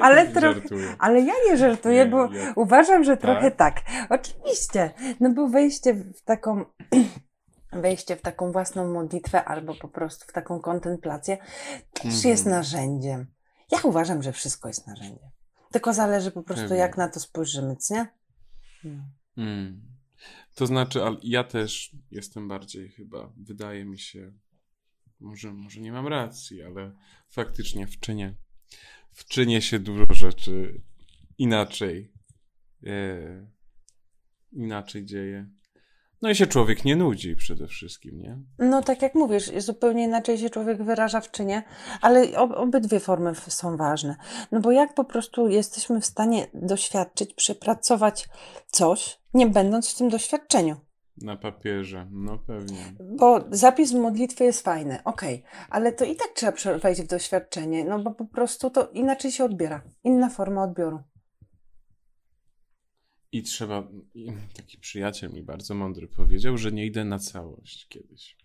ale, 0.00 0.26
trochę, 0.26 0.60
ale 0.98 1.20
ja 1.20 1.34
nie 1.48 1.56
żartuję, 1.56 2.04
nie, 2.04 2.10
bo 2.10 2.32
ja... 2.32 2.52
uważam, 2.56 3.04
że 3.04 3.16
trochę 3.16 3.50
tak. 3.50 3.80
tak. 3.80 4.06
Oczywiście. 4.10 4.90
No 5.20 5.30
bo 5.30 5.48
wejście 5.48 5.94
w 5.94 6.22
taką 6.24 6.64
wejście 7.72 8.16
w 8.16 8.22
taką 8.22 8.52
własną 8.52 8.92
modlitwę 8.92 9.44
albo 9.44 9.74
po 9.74 9.88
prostu 9.88 10.24
w 10.28 10.32
taką 10.32 10.60
kontemplację 10.60 11.38
też 11.92 12.04
mm. 12.04 12.20
jest 12.24 12.46
narzędziem. 12.46 13.26
Ja 13.72 13.78
uważam, 13.84 14.22
że 14.22 14.32
wszystko 14.32 14.68
jest 14.68 14.86
narzędziem. 14.86 15.30
Tylko 15.72 15.92
zależy 15.92 16.30
po 16.30 16.42
prostu, 16.42 16.74
jak 16.74 16.96
na 16.96 17.08
to 17.08 17.20
spojrzymy, 17.20 17.76
nie? 17.90 18.06
No. 18.84 19.02
Mm. 19.36 19.95
To 20.56 20.66
znaczy, 20.66 21.02
ale 21.02 21.16
ja 21.22 21.44
też 21.44 21.96
jestem 22.10 22.48
bardziej 22.48 22.88
chyba, 22.88 23.32
wydaje 23.36 23.84
mi 23.84 23.98
się, 23.98 24.32
może, 25.20 25.52
może 25.52 25.80
nie 25.80 25.92
mam 25.92 26.06
racji, 26.06 26.62
ale 26.62 26.96
faktycznie 27.28 27.86
w 27.86 28.00
czynie, 28.00 28.34
w 29.12 29.24
czynie 29.24 29.62
się 29.62 29.78
dużo 29.78 30.06
rzeczy 30.10 30.82
inaczej, 31.38 32.12
e, 32.86 33.50
inaczej 34.52 35.04
dzieje. 35.04 35.50
No 36.22 36.30
i 36.30 36.34
się 36.34 36.46
człowiek 36.46 36.84
nie 36.84 36.96
nudzi 36.96 37.36
przede 37.36 37.66
wszystkim, 37.66 38.18
nie? 38.18 38.38
No 38.58 38.82
tak 38.82 39.02
jak 39.02 39.14
mówisz, 39.14 39.50
zupełnie 39.58 40.04
inaczej 40.04 40.38
się 40.38 40.50
człowiek 40.50 40.82
wyraża 40.82 41.20
w 41.20 41.30
czynie, 41.30 41.62
ale 42.00 42.38
ob 42.38 42.52
obydwie 42.52 43.00
formy 43.00 43.34
są 43.34 43.76
ważne. 43.76 44.16
No 44.52 44.60
bo 44.60 44.70
jak 44.72 44.94
po 44.94 45.04
prostu 45.04 45.48
jesteśmy 45.48 46.00
w 46.00 46.06
stanie 46.06 46.46
doświadczyć, 46.54 47.34
przepracować 47.34 48.28
coś, 48.66 49.18
nie 49.34 49.46
będąc 49.46 49.90
w 49.90 49.98
tym 49.98 50.08
doświadczeniu? 50.08 50.76
Na 51.22 51.36
papierze, 51.36 52.08
no 52.10 52.38
pewnie. 52.38 52.78
Bo 53.18 53.44
zapis 53.50 53.92
w 53.92 53.94
modlitwie 53.94 54.44
jest 54.44 54.62
fajny, 54.62 54.98
okej, 55.04 55.34
okay. 55.34 55.66
ale 55.70 55.92
to 55.92 56.04
i 56.04 56.16
tak 56.16 56.28
trzeba 56.34 56.78
wejść 56.78 57.02
w 57.02 57.06
doświadczenie, 57.06 57.84
no 57.84 57.98
bo 57.98 58.10
po 58.10 58.24
prostu 58.24 58.70
to 58.70 58.88
inaczej 58.90 59.32
się 59.32 59.44
odbiera. 59.44 59.82
Inna 60.04 60.30
forma 60.30 60.62
odbioru. 60.62 61.02
I 63.36 63.42
trzeba, 63.42 63.88
taki 64.54 64.78
przyjaciel 64.78 65.32
mi 65.32 65.42
bardzo 65.42 65.74
mądry 65.74 66.08
powiedział, 66.08 66.58
że 66.58 66.72
nie 66.72 66.86
idę 66.86 67.04
na 67.04 67.18
całość 67.18 67.88
kiedyś. 67.88 68.36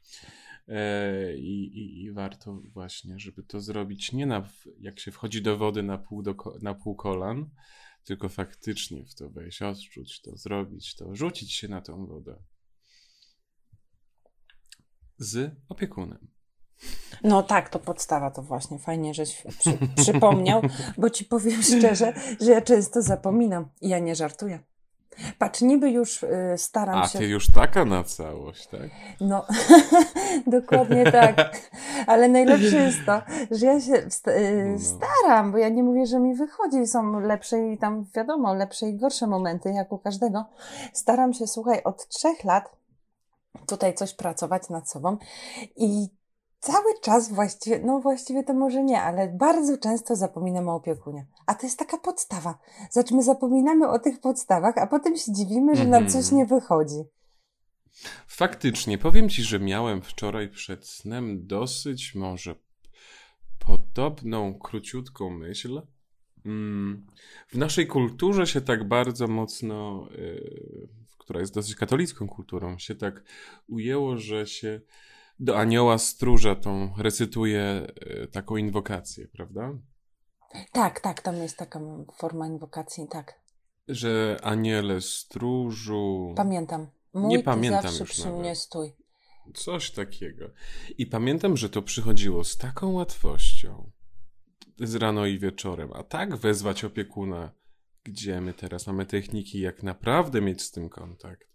E, 0.67 1.37
I, 1.37 1.77
i, 1.77 2.03
I, 2.03 2.11
warto 2.11 2.61
właśnie, 2.73 3.19
żeby 3.19 3.43
to 3.43 3.61
zrobić 3.61 4.11
nie 4.11 4.25
na, 4.25 4.49
jak 4.79 4.99
się 4.99 5.11
wchodzi 5.11 5.41
do 5.41 5.57
wody 5.57 5.83
na 5.83 5.97
pół, 5.97 6.21
do, 6.21 6.35
na 6.61 6.73
pół 6.73 6.95
kolan, 6.95 7.49
tylko 8.03 8.29
faktycznie 8.29 9.05
w 9.05 9.15
to 9.15 9.29
wejść, 9.29 9.61
odczuć 9.61 10.21
to, 10.21 10.37
zrobić 10.37 10.95
to, 10.95 11.15
rzucić 11.15 11.53
się 11.53 11.67
na 11.67 11.81
tą 11.81 12.05
wodę. 12.05 12.43
Z 15.17 15.55
opiekunem. 15.69 16.27
No 17.23 17.43
tak, 17.43 17.69
to 17.69 17.79
podstawa, 17.79 18.31
to 18.31 18.41
właśnie 18.41 18.79
fajnie, 18.79 19.13
żeś 19.13 19.43
przy, 19.59 19.77
przypomniał, 20.03 20.61
bo 20.97 21.09
ci 21.09 21.25
powiem 21.25 21.63
szczerze, 21.63 22.13
że 22.41 22.51
ja 22.51 22.61
często 22.61 23.01
zapominam 23.01 23.69
i 23.81 23.89
ja 23.89 23.99
nie 23.99 24.15
żartuję. 24.15 24.70
Patrz, 25.37 25.61
niby 25.61 25.89
już 25.89 26.23
y, 26.23 26.29
staram 26.57 26.99
A, 26.99 27.07
się. 27.07 27.19
A 27.19 27.21
ty 27.21 27.27
już 27.27 27.51
taka 27.51 27.85
na 27.85 28.03
całość, 28.03 28.67
tak? 28.67 28.89
No, 29.21 29.45
dokładnie 30.47 31.11
tak. 31.11 31.61
Ale 32.07 32.29
najlepsze 32.29 32.77
jest 32.77 33.05
to, 33.05 33.21
że 33.51 33.65
ja 33.65 33.81
się 33.81 33.93
y, 33.93 34.09
no. 34.71 34.79
staram, 34.79 35.51
bo 35.51 35.57
ja 35.57 35.69
nie 35.69 35.83
mówię, 35.83 36.05
że 36.05 36.19
mi 36.19 36.35
wychodzi. 36.35 36.87
Są 36.87 37.19
lepsze 37.19 37.71
i 37.71 37.77
tam, 37.77 38.05
wiadomo, 38.15 38.53
lepsze 38.53 38.89
i 38.89 38.97
gorsze 38.97 39.27
momenty, 39.27 39.69
jak 39.69 39.91
u 39.91 39.97
każdego. 39.97 40.45
Staram 40.93 41.33
się, 41.33 41.47
słuchaj, 41.47 41.83
od 41.83 42.07
trzech 42.07 42.43
lat 42.43 42.81
tutaj 43.67 43.93
coś 43.93 44.13
pracować 44.13 44.69
nad 44.69 44.89
sobą 44.89 45.17
i 45.75 46.07
cały 46.61 46.99
czas 47.01 47.31
właściwie, 47.33 47.79
no 47.79 47.99
właściwie 47.99 48.43
to 48.43 48.53
może 48.53 48.83
nie, 48.83 49.01
ale 49.01 49.27
bardzo 49.27 49.77
często 49.77 50.15
zapominam 50.15 50.69
o 50.69 50.75
opiekunie. 50.75 51.25
A 51.45 51.55
to 51.55 51.65
jest 51.65 51.79
taka 51.79 51.97
podstawa. 51.97 52.59
Znaczy 52.91 53.15
my 53.15 53.23
zapominamy 53.23 53.89
o 53.89 53.99
tych 53.99 54.19
podstawach, 54.19 54.77
a 54.77 54.87
potem 54.87 55.17
się 55.17 55.33
dziwimy, 55.33 55.75
że 55.75 55.85
nam 55.85 56.07
coś 56.09 56.23
Mhm. 56.23 56.37
nie 56.37 56.45
wychodzi. 56.45 57.03
Faktycznie, 58.27 58.97
powiem 58.97 59.29
ci, 59.29 59.43
że 59.43 59.59
miałem 59.59 60.01
wczoraj 60.01 60.49
przed 60.49 60.87
snem 60.87 61.47
dosyć 61.47 62.15
może 62.15 62.55
podobną, 63.59 64.59
króciutką 64.59 65.29
myśl. 65.29 65.81
Mm, 66.45 67.07
W 67.47 67.57
naszej 67.57 67.87
kulturze 67.87 68.47
się 68.47 68.61
tak 68.61 68.87
bardzo 68.87 69.27
mocno, 69.27 70.07
yy, 70.17 70.87
która 71.17 71.39
jest 71.39 71.53
dosyć 71.53 71.75
katolicką 71.75 72.27
kulturą, 72.27 72.77
się 72.77 72.95
tak 72.95 73.23
ujęło, 73.67 74.17
że 74.17 74.47
się 74.47 74.81
do 75.41 75.57
anioła 75.59 75.97
stróża 75.97 76.55
tą 76.55 76.93
recytuje 76.97 77.87
taką 78.31 78.57
inwokację, 78.57 79.27
prawda? 79.27 79.73
Tak, 80.71 80.99
tak, 80.99 81.21
tam 81.21 81.35
jest 81.35 81.57
taka 81.57 81.79
forma 82.17 82.47
inwokacji, 82.47 83.07
tak. 83.07 83.41
Że 83.87 84.37
aniele 84.43 85.01
stróżu. 85.01 86.33
Pamiętam. 86.37 86.87
Mój 87.13 87.29
Nie 87.29 87.43
pamiętam 87.43 87.81
zawsze 87.81 87.99
już 87.99 88.09
przy 88.11 88.25
nawet. 88.25 88.39
mnie 88.39 88.55
stój. 88.55 88.91
Coś 89.53 89.91
takiego. 89.91 90.49
I 90.97 91.05
pamiętam, 91.05 91.57
że 91.57 91.69
to 91.69 91.81
przychodziło 91.81 92.43
z 92.43 92.57
taką 92.57 92.91
łatwością 92.91 93.91
z 94.79 94.95
rano 94.95 95.25
i 95.25 95.39
wieczorem, 95.39 95.93
a 95.93 96.03
tak 96.03 96.35
wezwać 96.35 96.83
opiekuna, 96.83 97.51
gdzie 98.03 98.41
my 98.41 98.53
teraz 98.53 98.87
mamy 98.87 99.05
techniki, 99.05 99.59
jak 99.59 99.83
naprawdę 99.83 100.41
mieć 100.41 100.61
z 100.61 100.71
tym 100.71 100.89
kontakt. 100.89 101.50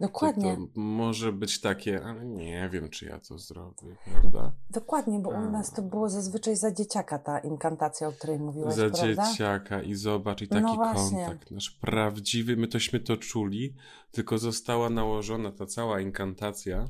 Dokładnie, 0.00 0.56
To, 0.56 0.62
to 0.62 0.80
może 0.80 1.32
być 1.32 1.60
takie, 1.60 2.04
ale 2.04 2.26
nie 2.26 2.68
wiem, 2.72 2.88
czy 2.90 3.04
ja 3.06 3.20
to 3.20 3.38
zrobię, 3.38 3.96
prawda? 4.12 4.52
dokładnie, 4.70 5.18
bo 5.20 5.30
u 5.30 5.50
nas 5.50 5.72
to 5.72 5.82
było 5.82 6.08
zazwyczaj 6.08 6.56
za 6.56 6.72
dzieciaka 6.72 7.18
ta 7.18 7.38
inkantacja, 7.38 8.08
o 8.08 8.12
której 8.12 8.38
mówiłaś, 8.38 8.74
Za 8.74 8.90
prawda? 8.90 9.06
dzieciaka 9.30 9.82
i 9.82 9.94
zobacz, 9.94 10.42
i 10.42 10.48
No 10.50 10.60
taki 10.60 10.76
właśnie. 10.76 11.24
kontakt, 11.26 11.50
nasz 11.50 11.70
prawdziwy, 11.70 12.56
my 12.56 12.68
tośmy 12.68 13.00
to 13.00 13.16
czuli, 13.16 13.74
tylko 14.10 14.38
została 14.38 14.90
nałożona 14.90 15.52
ta 15.52 15.66
cała 15.66 16.00
inkantacja, 16.00 16.88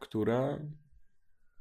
która, 0.00 0.58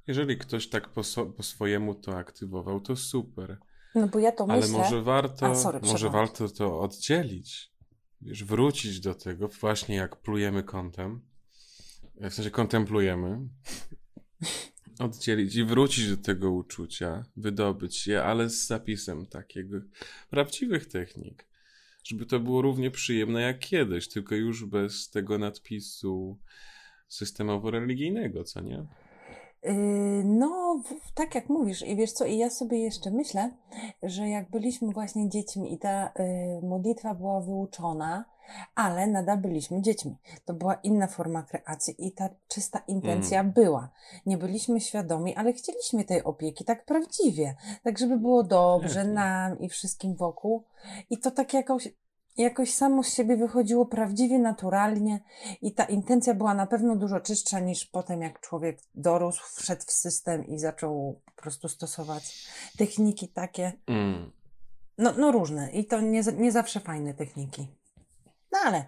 jeżeli 0.08 0.38
ktoś 0.38 0.70
tak 0.70 0.90
po, 0.90 1.04
so, 1.04 1.26
po 1.26 1.44
swojemu 1.44 1.96
to 1.96 2.18
aktywował, 2.18 2.80
to 2.80 2.96
super. 2.96 3.58
No 3.96 4.08
bo 4.08 4.20
ja 4.20 4.32
to 4.32 4.46
Ale 4.50 4.62
myślę. 4.62 4.78
może 4.78 5.02
warto, 5.02 5.46
A, 5.46 5.56
sorry, 5.56 5.80
może 5.84 6.10
warto 6.10 6.50
to 6.50 6.80
oddzielić. 6.80 7.77
Wiesz, 8.22 8.44
wrócić 8.44 9.00
do 9.00 9.14
tego, 9.14 9.48
właśnie 9.48 9.96
jak 9.96 10.16
plujemy 10.16 10.64
kątem, 10.64 11.22
w 12.16 12.34
sensie 12.34 12.52
kontemplujemy, 12.52 13.40
oddzielić 15.00 15.56
i 15.56 15.64
wrócić 15.64 16.10
do 16.10 16.18
tego 16.18 16.52
uczucia, 16.52 17.26
wydobyć 17.38 18.08
je, 18.08 18.24
ale 18.24 18.50
z 18.50 18.68
zapisem 18.68 19.26
takiego 19.26 19.78
prawdziwych 20.30 20.86
technik. 20.86 21.48
Żeby 22.04 22.26
to 22.26 22.40
było 22.40 22.62
równie 22.62 22.92
przyjemne 22.92 23.42
jak 23.42 23.60
kiedyś, 23.60 24.08
tylko 24.08 24.36
już 24.36 24.66
bez 24.66 25.10
tego 25.10 25.38
nadpisu 25.38 26.38
systemowo-religijnego, 27.10 28.44
co 28.44 28.62
nie? 28.62 28.86
Yy, 29.64 30.24
No, 30.24 30.82
tak 31.16 31.36
jak 31.36 31.50
mówisz, 31.50 31.82
i 31.82 31.96
wiesz 31.96 32.12
co, 32.12 32.26
i 32.26 32.38
ja 32.38 32.50
sobie 32.50 32.80
jeszcze 32.80 33.12
myślę, 33.12 33.52
że 34.04 34.30
jak 34.30 34.50
byliśmy 34.50 34.94
właśnie 34.94 35.30
dziećmi 35.30 35.74
i 35.74 35.80
ta 35.80 36.08
y, 36.08 36.66
modlitwa 36.66 37.14
była 37.14 37.42
wyuczona, 37.42 38.26
ale 38.76 39.08
nadal 39.08 39.38
byliśmy 39.38 39.82
dziećmi. 39.82 40.18
To 40.46 40.54
była 40.54 40.74
inna 40.74 41.08
forma 41.08 41.44
kreacji 41.44 41.96
i 42.08 42.12
ta 42.12 42.30
czysta 42.48 42.82
intencja 42.88 43.44
była. 43.44 43.90
Nie 44.26 44.38
byliśmy 44.38 44.82
świadomi, 44.82 45.36
ale 45.36 45.54
chcieliśmy 45.54 46.04
tej 46.04 46.24
opieki 46.24 46.66
tak 46.66 46.86
prawdziwie, 46.86 47.56
tak 47.84 47.98
żeby 47.98 48.18
było 48.18 48.44
dobrze 48.44 49.04
nam 49.04 49.60
i 49.60 49.70
wszystkim 49.70 50.16
wokół. 50.16 50.64
I 51.10 51.18
to 51.18 51.32
tak 51.32 51.54
jakoś, 51.54 51.90
jakoś 52.38 52.74
samo 52.74 53.04
z 53.04 53.14
siebie 53.14 53.38
wychodziło 53.38 53.86
prawdziwie, 53.86 54.40
naturalnie. 54.40 55.20
I 55.62 55.74
ta 55.74 55.84
intencja 55.84 56.34
była 56.34 56.54
na 56.54 56.68
pewno 56.68 56.96
dużo 56.96 57.20
czystsza 57.20 57.60
niż 57.60 57.86
potem, 57.86 58.22
jak 58.22 58.40
człowiek 58.40 58.80
dorósł, 58.96 59.42
wszedł 59.56 59.82
w 59.88 59.92
system 59.92 60.48
i 60.48 60.60
zaczął 60.60 61.22
po 61.36 61.42
prostu 61.42 61.70
stosować 61.70 62.48
techniki 62.78 63.28
takie, 63.28 63.74
Mm. 63.88 64.32
no, 64.98 65.14
no 65.18 65.32
różne. 65.32 65.72
I 65.72 65.86
to 65.86 66.02
nie, 66.02 66.22
nie 66.38 66.52
zawsze 66.52 66.80
fajne 66.80 67.14
techniki. 67.14 67.68
No 68.52 68.60
ale 68.66 68.86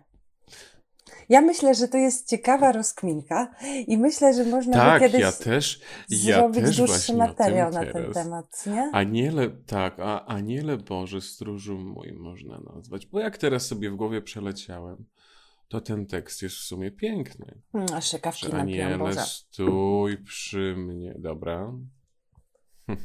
ja 1.29 1.41
myślę, 1.41 1.75
że 1.75 1.87
to 1.87 1.97
jest 1.97 2.29
ciekawa 2.29 2.71
rozkminka 2.71 3.55
i 3.87 3.97
myślę, 3.97 4.33
że 4.33 4.45
można 4.45 4.73
by 4.73 4.79
Tak, 4.79 5.01
kiedyś 5.01 5.21
ja 5.21 5.31
też, 5.31 5.81
ja 6.09 6.37
zrobić 6.37 6.61
też 6.61 6.77
dłuższy 6.77 7.13
materiał 7.13 7.71
na 7.71 7.85
ten 7.85 8.13
temat, 8.13 8.65
nie? 8.65 8.91
Aniele, 8.93 9.49
tak, 9.49 9.99
a 9.99 10.25
aniele 10.25 10.77
Boże, 10.77 11.21
stróżu 11.21 11.77
mój 11.77 12.13
można 12.13 12.59
nazwać. 12.75 13.05
Bo 13.05 13.19
jak 13.19 13.37
teraz 13.37 13.65
sobie 13.65 13.91
w 13.91 13.95
głowie 13.95 14.21
przeleciałem, 14.21 15.05
to 15.67 15.81
ten 15.81 16.05
tekst 16.05 16.41
jest 16.41 16.55
w 16.55 16.63
sumie 16.63 16.91
piękny. 16.91 17.61
Mm, 17.73 17.87
Aż 17.93 18.11
się 18.11 18.19
kawki 18.19 18.45
Że 18.45 18.51
napiłam, 18.51 18.93
aniele, 18.93 19.25
stój 19.25 20.17
przy 20.17 20.75
mnie. 20.77 21.15
Dobra. 21.19 21.73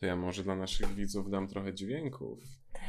To 0.00 0.06
ja 0.06 0.16
może 0.16 0.42
dla 0.42 0.56
naszych 0.56 0.94
widzów 0.94 1.30
dam 1.30 1.48
trochę 1.48 1.74
dźwięków. 1.74 2.38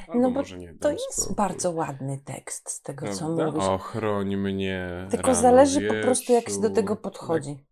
Albo 0.07 0.21
No 0.21 0.31
bo 0.31 0.43
To 0.81 0.91
jest 0.91 1.13
spróbuj. 1.13 1.35
bardzo 1.35 1.71
ładny 1.71 2.19
tekst 2.25 2.69
z 2.69 2.81
tego, 2.81 3.13
co 3.13 3.25
Prawda? 3.25 3.45
mówisz. 3.45 3.63
Ochroń 3.63 4.35
mnie. 4.35 5.07
Tylko 5.11 5.35
zależy 5.35 5.81
po 5.87 5.93
prostu, 6.03 6.33
jak 6.33 6.49
się 6.49 6.61
do 6.61 6.69
tego 6.69 6.95
podchodzi. 6.95 7.65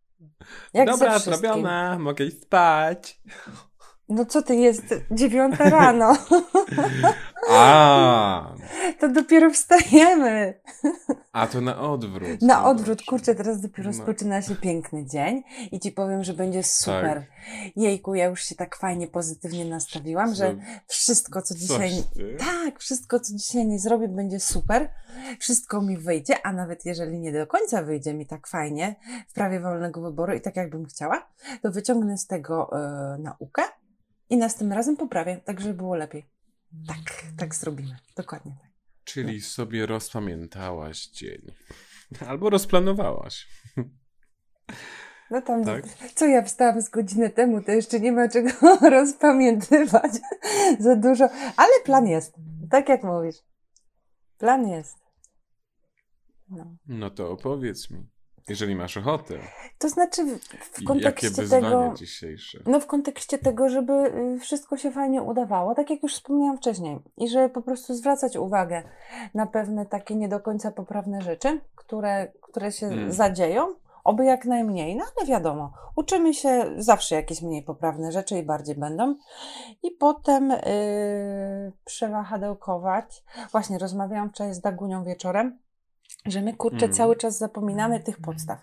Jak 0.73 0.87
Dobra, 0.87 1.19
zrobiona, 1.19 1.99
mogę 1.99 2.25
iść 2.25 2.41
spać. 2.41 3.21
No 4.11 4.25
co 4.25 4.41
ty 4.41 4.55
jest? 4.55 4.83
Dziewiąta 5.11 5.69
rano. 5.69 6.17
A, 7.49 8.53
To 8.99 9.09
dopiero 9.09 9.49
wstajemy. 9.51 10.61
a 11.31 11.47
to 11.47 11.61
na 11.61 11.79
odwrót. 11.81 12.41
Na 12.41 12.65
odwrót, 12.65 13.01
kurczę, 13.03 13.35
teraz 13.35 13.61
dopiero 13.61 13.89
No. 13.89 13.97
Tak. 13.97 14.07
rozpoczyna 14.07 14.41
się 14.41 14.55
piękny 14.55 15.05
dzień 15.05 15.43
i 15.71 15.79
ci 15.79 15.91
powiem, 15.91 16.23
że 16.23 16.33
będzie 16.33 16.63
super. 16.63 17.25
Jejku, 17.75 18.15
ja 18.15 18.25
już 18.25 18.43
się 18.43 18.55
tak 18.55 18.75
fajnie, 18.75 19.07
pozytywnie 19.07 19.65
nastawiłam, 19.65 20.35
że 20.35 20.55
wszystko, 20.87 21.41
co 21.41 21.55
dzisiaj... 21.55 21.89
Coś. 21.89 22.39
Tak, 22.39 22.79
wszystko, 22.79 23.19
co 23.19 23.33
dzisiaj 23.35 23.65
nie 23.67 23.79
zrobię, 23.79 24.07
będzie 24.07 24.39
super. 24.39 24.89
Wszystko 25.39 25.81
mi 25.81 25.97
wyjdzie, 25.97 26.35
a 26.45 26.53
nawet 26.53 26.85
jeżeli 26.85 27.19
nie 27.19 27.31
do 27.31 27.47
końca 27.47 27.83
wyjdzie 27.83 28.13
mi 28.13 28.25
tak 28.25 28.47
fajnie 28.47 28.95
w 29.27 29.33
prawie 29.33 29.59
wolnego 29.59 30.01
wyboru 30.01 30.33
i 30.33 30.41
tak 30.41 30.55
jakbym 30.55 30.85
chciała, 30.85 31.27
to 31.61 31.71
wyciągnę 31.71 32.17
z 32.17 32.27
tego 32.27 32.69
e, 32.73 33.17
naukę 33.17 33.61
i 34.31 34.37
następnym 34.37 34.77
razem 34.77 34.97
poprawię, 34.97 35.37
tak 35.45 35.61
żeby 35.61 35.73
było 35.73 35.95
lepiej. 35.95 36.25
Tak, 36.87 37.23
tak 37.37 37.55
zrobimy. 37.55 37.97
Dokładnie 38.15 38.57
tak. 38.61 38.71
Czyli 39.03 39.41
sobie 39.41 39.85
rozpamiętałaś 39.85 41.07
dzień. 41.07 41.41
Albo 42.27 42.49
rozplanowałaś. 42.49 43.47
No 45.31 45.41
tam, 45.41 45.65
Tak? 45.65 45.85
co 46.15 46.25
ja 46.25 46.41
wstałam 46.43 46.81
z 46.81 46.89
godzinę 46.89 47.29
temu, 47.29 47.61
to 47.61 47.71
jeszcze 47.71 47.99
nie 47.99 48.11
ma 48.11 48.29
czego 48.29 48.49
rozpamiętywać 48.89 50.11
za 50.79 50.95
dużo, 50.95 51.29
ale 51.57 51.71
plan 51.85 52.07
jest. 52.07 52.35
Tak 52.69 52.89
jak 52.89 53.03
mówisz. 53.03 53.35
Plan 54.37 54.67
jest. 54.67 54.97
No. 56.49 56.75
No 56.87 57.09
to 57.09 57.31
opowiedz 57.31 57.89
mi, 57.89 58.09
jeżeli 58.49 58.75
masz 58.75 58.97
ochotę. 58.97 59.39
To 59.77 59.89
znaczy 59.89 60.25
w, 60.25 60.29
Jakie 60.71 60.85
kontekście 60.85 61.29
wyzwanie 61.29 61.63
tego, 61.63 61.93
dzisiejsze? 61.95 62.59
no 62.65 62.79
w 62.79 62.85
kontekście 62.87 63.37
tego, 63.37 63.69
żeby 63.69 63.93
y, 63.93 64.39
wszystko 64.39 64.77
się 64.77 64.91
fajnie 64.91 65.21
udawało, 65.21 65.75
tak 65.75 65.89
jak 65.89 66.03
już 66.03 66.13
wspomniałam 66.13 66.57
wcześniej, 66.57 66.99
i 67.17 67.29
żeby 67.29 67.49
po 67.49 67.61
prostu 67.61 67.93
zwracać 67.93 68.35
uwagę 68.37 68.83
na 69.33 69.45
pewne 69.47 69.85
takie 69.85 70.15
nie 70.15 70.29
do 70.29 70.39
końca 70.39 70.71
poprawne 70.71 71.21
rzeczy, 71.21 71.61
które, 71.75 72.31
które 72.41 72.71
się 72.71 72.87
Mm. 72.87 73.11
zadzieją, 73.11 73.67
oby 74.03 74.25
jak 74.25 74.45
najmniej, 74.45 74.95
no 74.95 75.05
ale 75.17 75.27
wiadomo, 75.27 75.73
uczymy 75.95 76.33
się 76.33 76.65
zawsze 76.77 77.15
jakieś 77.15 77.41
mniej 77.41 77.63
poprawne 77.63 78.11
rzeczy 78.11 78.37
i 78.37 78.43
bardziej 78.43 78.75
będą. 78.75 79.15
I 79.83 79.91
potem 79.91 80.49
yy, 80.49 80.57
przewahadełkować. 81.85 83.23
Właśnie 83.51 83.77
rozmawiałam 83.77 84.29
wczoraj 84.29 84.53
z 84.53 84.59
Dagunią 84.61 85.03
wieczorem, 85.03 85.59
że 86.25 86.41
my 86.41 86.53
kurczę 86.53 86.85
Mm. 86.85 86.93
cały 86.97 87.15
czas 87.15 87.37
zapominamy 87.37 87.99
tych 87.99 88.21
podstaw. 88.21 88.59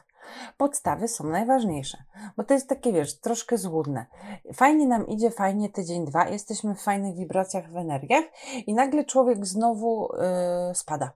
Podstawy 0.56 1.08
są 1.08 1.24
najważniejsze, 1.24 1.98
bo 2.36 2.44
to 2.44 2.54
jest 2.54 2.68
takie, 2.68 2.92
wiesz, 2.92 3.20
troszkę 3.20 3.58
złudne. 3.58 4.06
Fajnie 4.54 4.86
nam 4.86 5.06
idzie, 5.06 5.30
fajnie 5.30 5.68
tydzień, 5.68 6.04
dwa, 6.04 6.28
jesteśmy 6.28 6.74
w 6.74 6.80
fajnych 6.82 7.16
wibracjach, 7.16 7.70
w 7.72 7.76
energiach 7.76 8.24
i 8.66 8.74
nagle 8.74 9.04
człowiek 9.04 9.46
znowu 9.46 10.08
yy, 10.68 10.74
spada. 10.74 11.10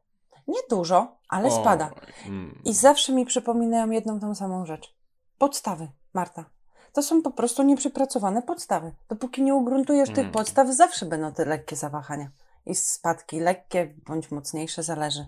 Nie 0.48 0.58
dużo, 0.70 1.16
ale 1.28 1.44
Oj, 1.44 1.60
spada. 1.60 1.90
mm. 2.26 2.58
I 2.64 2.74
zawsze 2.74 3.12
mi 3.12 3.26
przypominają 3.26 3.90
jedną 3.90 4.20
tą 4.20 4.34
samą 4.34 4.66
rzecz. 4.66 4.94
Podstawy, 5.38 5.88
Marta. 6.14 6.44
To 6.92 7.02
są 7.02 7.22
po 7.22 7.30
prostu 7.30 7.62
nieprzepracowane 7.62 8.42
podstawy. 8.42 8.92
Dopóki 9.08 9.42
nie 9.42 9.54
ugruntujesz 9.54 10.08
tych 10.08 10.18
Mm. 10.18 10.32
podstaw, 10.32 10.68
zawsze 10.68 11.06
będą 11.06 11.32
te 11.32 11.44
lekkie 11.44 11.76
zawahania. 11.76 12.30
I 12.66 12.74
spadki 12.74 13.40
lekkie 13.40 13.94
bądź 14.06 14.30
mocniejsze, 14.30 14.82
zależy. 14.82 15.26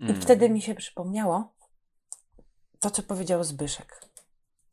I 0.00 0.04
Mm. 0.04 0.20
wtedy 0.20 0.50
mi 0.50 0.62
się 0.62 0.74
przypomniało 0.74 1.54
to, 2.80 2.90
co 2.90 3.02
powiedział 3.02 3.44
Zbyszek. 3.44 4.00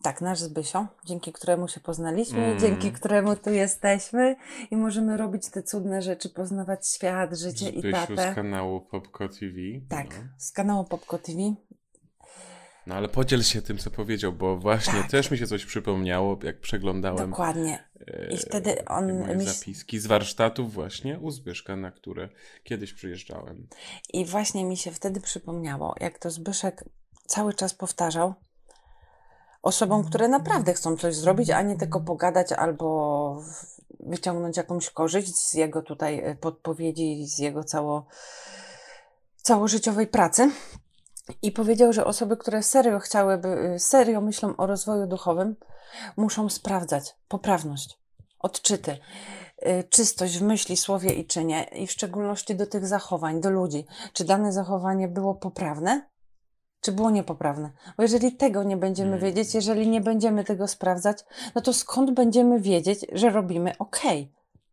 Tak, 0.03 0.21
nasz 0.21 0.39
Zbysio, 0.39 0.87
dzięki 1.05 1.31
któremu 1.33 1.67
się 1.67 1.79
poznaliśmy, 1.79 2.45
Mm. 2.45 2.59
dzięki 2.59 2.91
któremu 2.91 3.35
tu 3.35 3.49
jesteśmy 3.49 4.35
i 4.71 4.75
możemy 4.77 5.17
robić 5.17 5.49
te 5.49 5.63
cudne 5.63 6.01
rzeczy, 6.01 6.29
poznawać 6.29 6.87
świat, 6.95 7.37
życie 7.37 7.69
i 7.69 7.79
Zbysiu 7.79 7.97
z 8.13 8.15
tatę. 8.15 8.35
kanału 8.35 8.81
Popco 8.81 9.29
TV. 9.29 9.55
Tak, 9.89 10.07
No. 10.09 10.23
z 10.37 10.51
kanału 10.51 10.83
Popco 10.85 11.17
TV. 11.17 11.39
No 12.87 12.95
ale 12.95 13.09
podziel 13.09 13.43
się 13.43 13.61
tym, 13.61 13.77
co 13.77 13.91
powiedział, 13.91 14.33
bo 14.33 14.57
właśnie 14.57 14.93
Tak. 15.01 15.11
też 15.11 15.31
mi 15.31 15.37
się 15.37 15.47
coś 15.47 15.65
przypomniało, 15.65 16.37
jak 16.43 16.59
przeglądałem 16.59 17.29
Dokładnie. 17.29 17.83
e, 18.07 18.27
I 18.33 18.37
wtedy 18.37 18.85
on 18.85 19.19
moje 19.19 19.35
mi- 19.35 19.45
zapiski 19.45 19.99
z 19.99 20.07
warsztatów 20.07 20.73
właśnie 20.73 21.19
u 21.19 21.31
Zbyszka, 21.31 21.75
na 21.75 21.91
które 21.91 22.29
kiedyś 22.63 22.93
przyjeżdżałem. 22.93 23.67
I 24.13 24.25
właśnie 24.25 24.63
mi 24.65 24.77
się 24.77 24.91
wtedy 24.91 25.21
przypomniało, 25.21 25.95
jak 25.99 26.19
to 26.19 26.31
Zbyszek 26.31 26.83
cały 27.27 27.53
czas 27.53 27.73
powtarzał 27.73 28.33
osobom, 29.61 30.03
które 30.03 30.27
naprawdę 30.27 30.73
chcą 30.73 30.97
coś 30.97 31.15
zrobić, 31.15 31.49
a 31.49 31.61
nie 31.61 31.77
tylko 31.77 32.01
pogadać 32.01 32.51
albo 32.51 33.41
wyciągnąć 33.99 34.57
jakąś 34.57 34.89
korzyść 34.89 35.35
z 35.35 35.53
jego 35.53 35.81
tutaj 35.81 36.19
e, 36.19 36.35
podpowiedzi, 36.35 37.25
z 37.27 37.39
jego 37.39 37.63
cało, 37.63 38.05
całożyciowej 39.41 40.07
pracy. 40.07 40.51
I 41.41 41.51
powiedział, 41.51 41.93
że 41.93 42.05
osoby, 42.05 42.37
które 42.37 42.63
serio 42.63 42.99
chciałyby, 42.99 43.47
y, 43.75 43.79
serio 43.79 44.21
myślą 44.21 44.55
o 44.55 44.65
rozwoju 44.67 45.07
duchowym, 45.07 45.55
muszą 46.17 46.49
sprawdzać 46.49 47.15
poprawność, 47.27 47.99
odczyty, 48.39 48.91
y, 49.67 49.83
czystość 49.89 50.37
w 50.37 50.41
myśli, 50.41 50.77
słowie 50.77 51.13
i 51.13 51.25
czynie, 51.25 51.63
i 51.63 51.87
w 51.87 51.91
szczególności 51.91 52.55
do 52.55 52.67
tych 52.67 52.87
zachowań, 52.87 53.41
do 53.41 53.49
ludzi. 53.49 53.85
Czy 54.13 54.23
dane 54.25 54.53
zachowanie 54.53 55.07
było 55.07 55.35
poprawne, 55.35 56.09
czy 56.81 56.91
było 56.91 57.11
niepoprawne? 57.11 57.71
Bo 57.97 58.03
jeżeli 58.03 58.31
tego 58.35 58.63
nie 58.63 58.77
będziemy 58.77 59.09
Mm. 59.09 59.21
wiedzieć, 59.21 59.55
jeżeli 59.55 59.87
nie 59.89 60.01
będziemy 60.01 60.43
tego 60.43 60.67
sprawdzać, 60.67 61.17
no 61.55 61.61
to 61.61 61.73
skąd 61.73 62.11
będziemy 62.11 62.59
wiedzieć, 62.61 63.05
że 63.13 63.29
robimy 63.29 63.77
ok? 63.77 64.01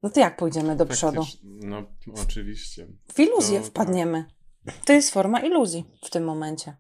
No 0.03 0.11
to 0.11 0.21
jak 0.21 0.37
pójdziemy 0.37 0.77
do 0.77 0.87
przodu? 0.87 1.21
Faktycz- 1.23 1.39
No, 1.45 1.83
oczywiście. 2.23 2.87
W 3.15 3.21
iluzję 3.21 3.59
To 3.59 3.65
tak. 3.65 3.71
wpadniemy. 3.71 4.25
To 4.85 4.93
jest 4.93 5.11
forma 5.11 5.41
iluzji 5.41 5.85
w 6.05 6.11
tym 6.11 6.25
momencie. 6.25 6.77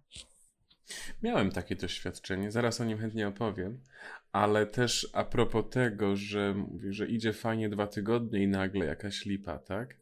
Miałem 1.23 1.51
takie 1.51 1.77
doświadczenie, 1.77 2.51
zaraz 2.51 2.81
o 2.81 2.85
nim 2.85 2.99
chętnie 2.99 3.29
opowiem, 3.29 3.81
ale 4.33 4.67
też 4.67 5.11
a 5.13 5.25
propos 5.25 5.65
tego, 5.71 6.17
że 6.17 6.55
mówi, 6.55 6.93
że 6.93 7.07
idzie 7.07 7.33
fajnie 7.33 7.69
dwa 7.69 7.87
tygodnie 7.87 8.43
i 8.43 8.49
nagle 8.49 8.87
jakaś 8.87 9.25
lipa, 9.25 9.59
tak? 9.59 9.97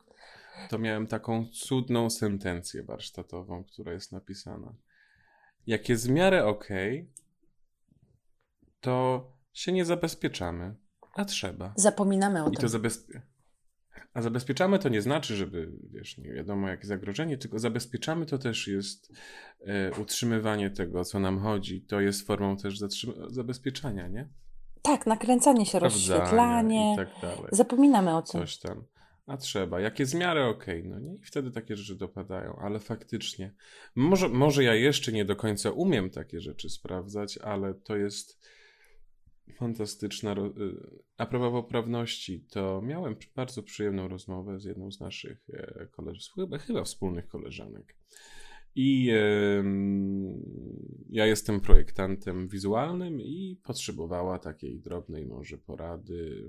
To 0.68 0.78
miałem 0.78 1.06
taką 1.06 1.46
cudną 1.46 2.10
sentencję 2.10 2.82
warsztatową, 2.82 3.64
która 3.64 3.92
jest 3.92 4.12
napisana. 4.12 4.74
Jak 5.66 5.88
jest 5.88 6.06
w 6.06 6.10
miarę 6.10 6.46
okej, 6.46 7.10
to 8.80 9.26
się 9.52 9.72
nie 9.72 9.84
zabezpieczamy, 9.84 10.74
a 11.14 11.24
trzeba. 11.24 11.72
Zapominamy 11.76 12.44
o 12.44 12.48
I 12.48 12.54
to 12.54 12.60
tym. 12.60 12.68
zabezpie... 12.68 13.22
A 14.14 14.22
zabezpieczamy 14.22 14.78
to 14.78 14.88
nie 14.88 15.02
znaczy, 15.02 15.36
żeby, 15.36 15.72
wiesz, 15.90 16.18
nie 16.18 16.32
wiadomo 16.32 16.68
jakie 16.68 16.86
zagrożenie, 16.86 17.38
tylko 17.38 17.58
zabezpieczamy 17.58 18.26
to 18.26 18.38
też 18.38 18.68
jest 18.68 19.12
e, 19.60 20.00
utrzymywanie 20.00 20.70
tego, 20.70 21.04
co 21.04 21.20
nam 21.20 21.40
chodzi. 21.40 21.82
To 21.82 22.00
jest 22.00 22.26
formą 22.26 22.56
też 22.56 22.78
zabezpieczania, 23.28 24.08
nie? 24.08 24.28
Tak, 24.82 25.06
nakręcanie 25.06 25.66
się, 25.66 25.78
Sprawdzania 25.78 26.18
rozświetlanie. 26.18 26.96
Tak. 27.20 27.38
Zapominamy 27.52 28.16
o 28.16 28.22
tym. 28.22 28.40
Coś 28.40 28.58
tam. 28.58 28.84
A 29.26 29.36
trzeba. 29.36 29.80
Jak 29.80 29.98
jest 29.98 30.12
w 30.12 30.18
miarę 30.18 30.46
okej, 30.46 30.84
no 30.84 30.98
nie? 30.98 31.14
I 31.14 31.24
wtedy 31.24 31.50
takie 31.50 31.76
rzeczy 31.76 31.94
dopadają. 31.94 32.56
Ale 32.56 32.78
faktycznie, 32.78 33.54
może, 33.94 34.28
może 34.28 34.64
ja 34.64 34.74
jeszcze 34.74 35.12
nie 35.12 35.24
do 35.24 35.36
końca 35.36 35.70
umiem 35.70 36.10
takie 36.10 36.40
rzeczy 36.40 36.70
sprawdzać, 36.70 37.38
ale 37.38 37.74
to 37.74 37.96
jest 37.96 38.40
fantastyczna. 39.50 40.32
y, 40.32 40.36
A 41.16 41.26
propos 41.26 41.52
poprawności, 41.52 42.44
to 42.50 42.82
miałem 42.82 43.16
bardzo 43.36 43.62
przyjemną 43.62 44.08
rozmowę 44.08 44.60
z 44.60 44.64
jedną 44.64 44.92
z 44.92 45.00
naszych 45.00 45.46
e, 45.52 45.86
koleżanek, 45.86 46.34
chyba, 46.34 46.58
chyba 46.58 46.84
wspólnych 46.84 47.28
koleżanek. 47.28 47.96
I 48.74 49.10
ja 51.08 51.26
jestem 51.26 51.60
projektantem 51.60 52.48
wizualnym 52.48 53.20
i 53.20 53.60
potrzebowała 53.64 54.38
takiej 54.38 54.80
drobnej 54.80 55.26
może 55.26 55.58
porady, 55.58 56.48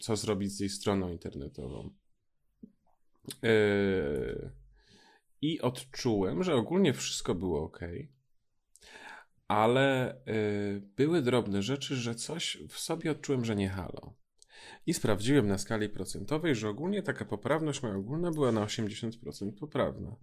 co 0.00 0.16
zrobić 0.16 0.52
z 0.52 0.60
jej 0.60 0.68
stroną 0.68 1.12
internetową. 1.12 1.90
E, 3.42 4.50
I 5.42 5.60
odczułem, 5.60 6.42
że 6.42 6.54
ogólnie 6.54 6.92
wszystko 6.92 7.34
było 7.34 7.62
ok, 7.62 7.80
ale 9.48 10.10
e, 10.10 10.16
były 10.96 11.22
drobne 11.22 11.62
rzeczy, 11.62 11.96
że 11.96 12.14
coś 12.14 12.58
w 12.68 12.78
sobie 12.78 13.10
odczułem, 13.10 13.44
że 13.44 13.56
nie 13.56 13.68
halo. 13.68 14.14
I 14.86 14.94
sprawdziłem 14.94 15.48
na 15.48 15.58
skali 15.58 15.88
procentowej, 15.88 16.54
że 16.54 16.68
ogólnie 16.68 17.02
taka 17.02 17.24
poprawność 17.24 17.82
moja 17.82 17.96
ogólna 17.96 18.30
była 18.30 18.52
na 18.52 18.66
80% 18.66 19.52
poprawna. 19.52 20.16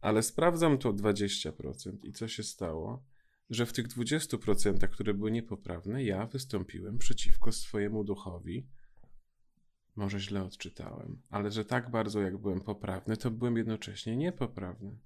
Ale 0.00 0.22
sprawdzam 0.22 0.78
to 0.78 0.92
20% 0.92 1.96
i 2.02 2.12
co 2.12 2.28
się 2.28 2.42
stało? 2.42 3.04
Że 3.50 3.66
w 3.66 3.72
tych 3.72 3.88
20%, 3.88 4.88
które 4.88 5.14
były 5.14 5.30
niepoprawne, 5.30 6.04
ja 6.04 6.26
wystąpiłem 6.26 6.98
przeciwko 6.98 7.52
swojemu 7.52 8.04
duchowi. 8.04 8.66
Może 9.96 10.20
źle 10.20 10.42
odczytałem, 10.42 11.22
ale 11.30 11.50
że 11.50 11.64
tak 11.64 11.90
bardzo 11.90 12.20
jak 12.20 12.38
byłem 12.38 12.60
poprawny, 12.60 13.16
to 13.16 13.30
byłem 13.30 13.56
jednocześnie 13.56 14.16
niepoprawny. 14.16 14.98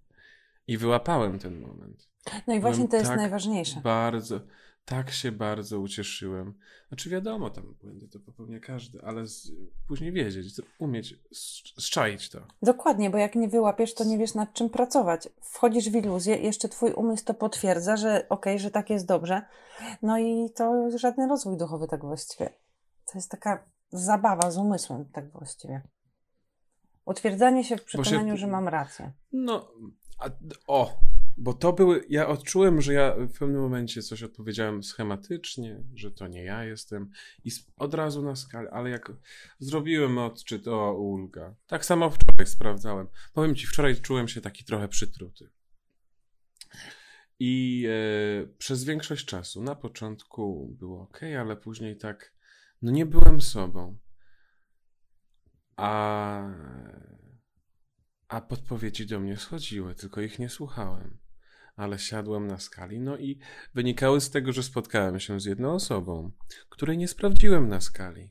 I 0.66 0.78
wyłapałem 0.78 1.38
ten 1.38 1.60
moment. 1.60 2.09
No 2.46 2.54
i 2.54 2.60
właśnie 2.60 2.76
Byłem 2.76 2.88
to 2.90 2.96
jest 2.96 3.08
tak 3.08 3.18
najważniejsze. 3.18 3.80
Bardzo, 3.80 4.40
tak 4.84 5.10
się 5.10 5.32
bardzo 5.32 5.80
ucieszyłem. 5.80 6.54
Znaczy 6.88 7.10
wiadomo, 7.10 7.50
tam 7.50 7.74
błędy 7.82 8.08
to 8.08 8.20
popełnia 8.20 8.60
każdy, 8.60 9.02
ale 9.02 9.26
z, 9.26 9.52
później 9.88 10.12
wiedzieć, 10.12 10.60
umieć 10.78 11.14
z- 11.32 11.84
zczaić 11.84 12.30
to. 12.30 12.40
Dokładnie, 12.62 13.10
bo 13.10 13.18
jak 13.18 13.34
nie 13.34 13.48
wyłapiesz, 13.48 13.94
to 13.94 14.04
nie 14.04 14.18
wiesz 14.18 14.34
nad 14.34 14.52
czym 14.52 14.70
pracować. 14.70 15.28
Wchodzisz 15.40 15.90
w 15.90 15.94
iluzję, 15.94 16.36
jeszcze 16.36 16.68
twój 16.68 16.92
umysł 16.92 17.24
to 17.24 17.34
potwierdza, 17.34 17.96
że 17.96 18.26
okej, 18.28 18.58
że 18.58 18.70
tak 18.70 18.90
jest 18.90 19.06
dobrze. 19.06 19.42
No 20.02 20.18
i 20.18 20.50
to 20.56 20.90
żaden 20.98 21.28
rozwój 21.28 21.56
duchowy 21.56 21.88
tak 21.88 22.00
właściwie. 22.00 22.50
To 23.12 23.18
jest 23.18 23.30
taka 23.30 23.64
zabawa 23.92 24.50
z 24.50 24.56
umysłem 24.56 25.04
tak 25.04 25.30
właściwie. 25.32 25.82
Utwierdzanie 27.04 27.64
się 27.64 27.76
w 27.76 27.84
przekonaniu, 27.84 28.36
że 28.36 28.46
mam 28.46 28.68
rację. 28.68 29.12
No, 29.32 29.70
a, 30.18 30.24
o, 30.66 30.90
bo 31.40 31.54
to 31.54 31.72
były, 31.72 32.04
ja 32.08 32.28
odczułem, 32.28 32.80
że 32.80 32.92
ja 32.92 33.14
w 33.16 33.38
pewnym 33.38 33.60
momencie 33.60 34.02
coś 34.02 34.22
odpowiedziałem 34.22 34.82
schematycznie, 34.82 35.82
że 35.94 36.10
to 36.10 36.28
nie 36.28 36.44
ja 36.44 36.64
jestem 36.64 37.10
i 37.44 37.50
od 37.76 37.94
razu 37.94 38.22
na 38.22 38.36
skalę, 38.36 38.70
ale 38.70 38.90
jak 38.90 39.12
zrobiłem 39.58 40.18
odczyt, 40.18 40.68
o 40.68 40.94
ulga. 40.94 41.54
Tak 41.66 41.84
samo 41.84 42.10
wczoraj 42.10 42.46
sprawdzałem. 42.46 43.06
Powiem 43.32 43.54
ci, 43.54 43.66
wczoraj 43.66 43.96
czułem 43.96 44.28
się 44.28 44.40
taki 44.40 44.64
trochę 44.64 44.88
przytruty. 44.88 45.50
I 47.38 47.86
e, 47.88 48.46
przez 48.58 48.84
większość 48.84 49.26
czasu, 49.26 49.62
na 49.62 49.74
początku 49.74 50.76
było 50.78 51.02
ok, 51.02 51.20
ale 51.40 51.56
później 51.56 51.96
tak, 51.96 52.32
no 52.82 52.90
nie 52.90 53.06
byłem 53.06 53.40
sobą. 53.40 53.98
A, 55.76 56.42
a 58.28 58.40
podpowiedzi 58.40 59.06
do 59.06 59.20
mnie 59.20 59.36
schodziły, 59.36 59.94
tylko 59.94 60.20
ich 60.20 60.38
nie 60.38 60.48
słuchałem. 60.48 61.18
Ale 61.80 61.98
siadłem 61.98 62.46
na 62.46 62.58
skali, 62.58 63.00
no 63.00 63.18
i 63.18 63.38
wynikały 63.74 64.20
z 64.20 64.30
tego, 64.30 64.52
że 64.52 64.62
spotkałem 64.62 65.20
się 65.20 65.40
z 65.40 65.44
jedną 65.44 65.72
osobą, 65.72 66.32
której 66.68 66.98
nie 66.98 67.08
sprawdziłem 67.08 67.68
na 67.68 67.80
skali. 67.80 68.30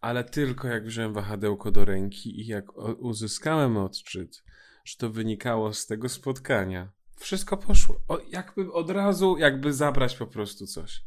Ale 0.00 0.24
tylko 0.24 0.68
jak 0.68 0.86
wziąłem 0.86 1.12
wahadełko 1.12 1.70
do 1.70 1.84
ręki 1.84 2.40
i 2.40 2.46
jak 2.46 2.76
uzyskałem 2.98 3.76
odczyt, 3.76 4.42
że 4.84 4.96
to 4.96 5.10
wynikało 5.10 5.72
z 5.72 5.86
tego 5.86 6.08
spotkania. 6.08 6.92
Wszystko 7.16 7.56
poszło. 7.56 8.00
O, 8.08 8.18
jakby 8.30 8.72
od 8.72 8.90
razu, 8.90 9.38
jakby 9.38 9.72
zabrać 9.72 10.16
po 10.16 10.26
prostu 10.26 10.66
coś. 10.66 11.04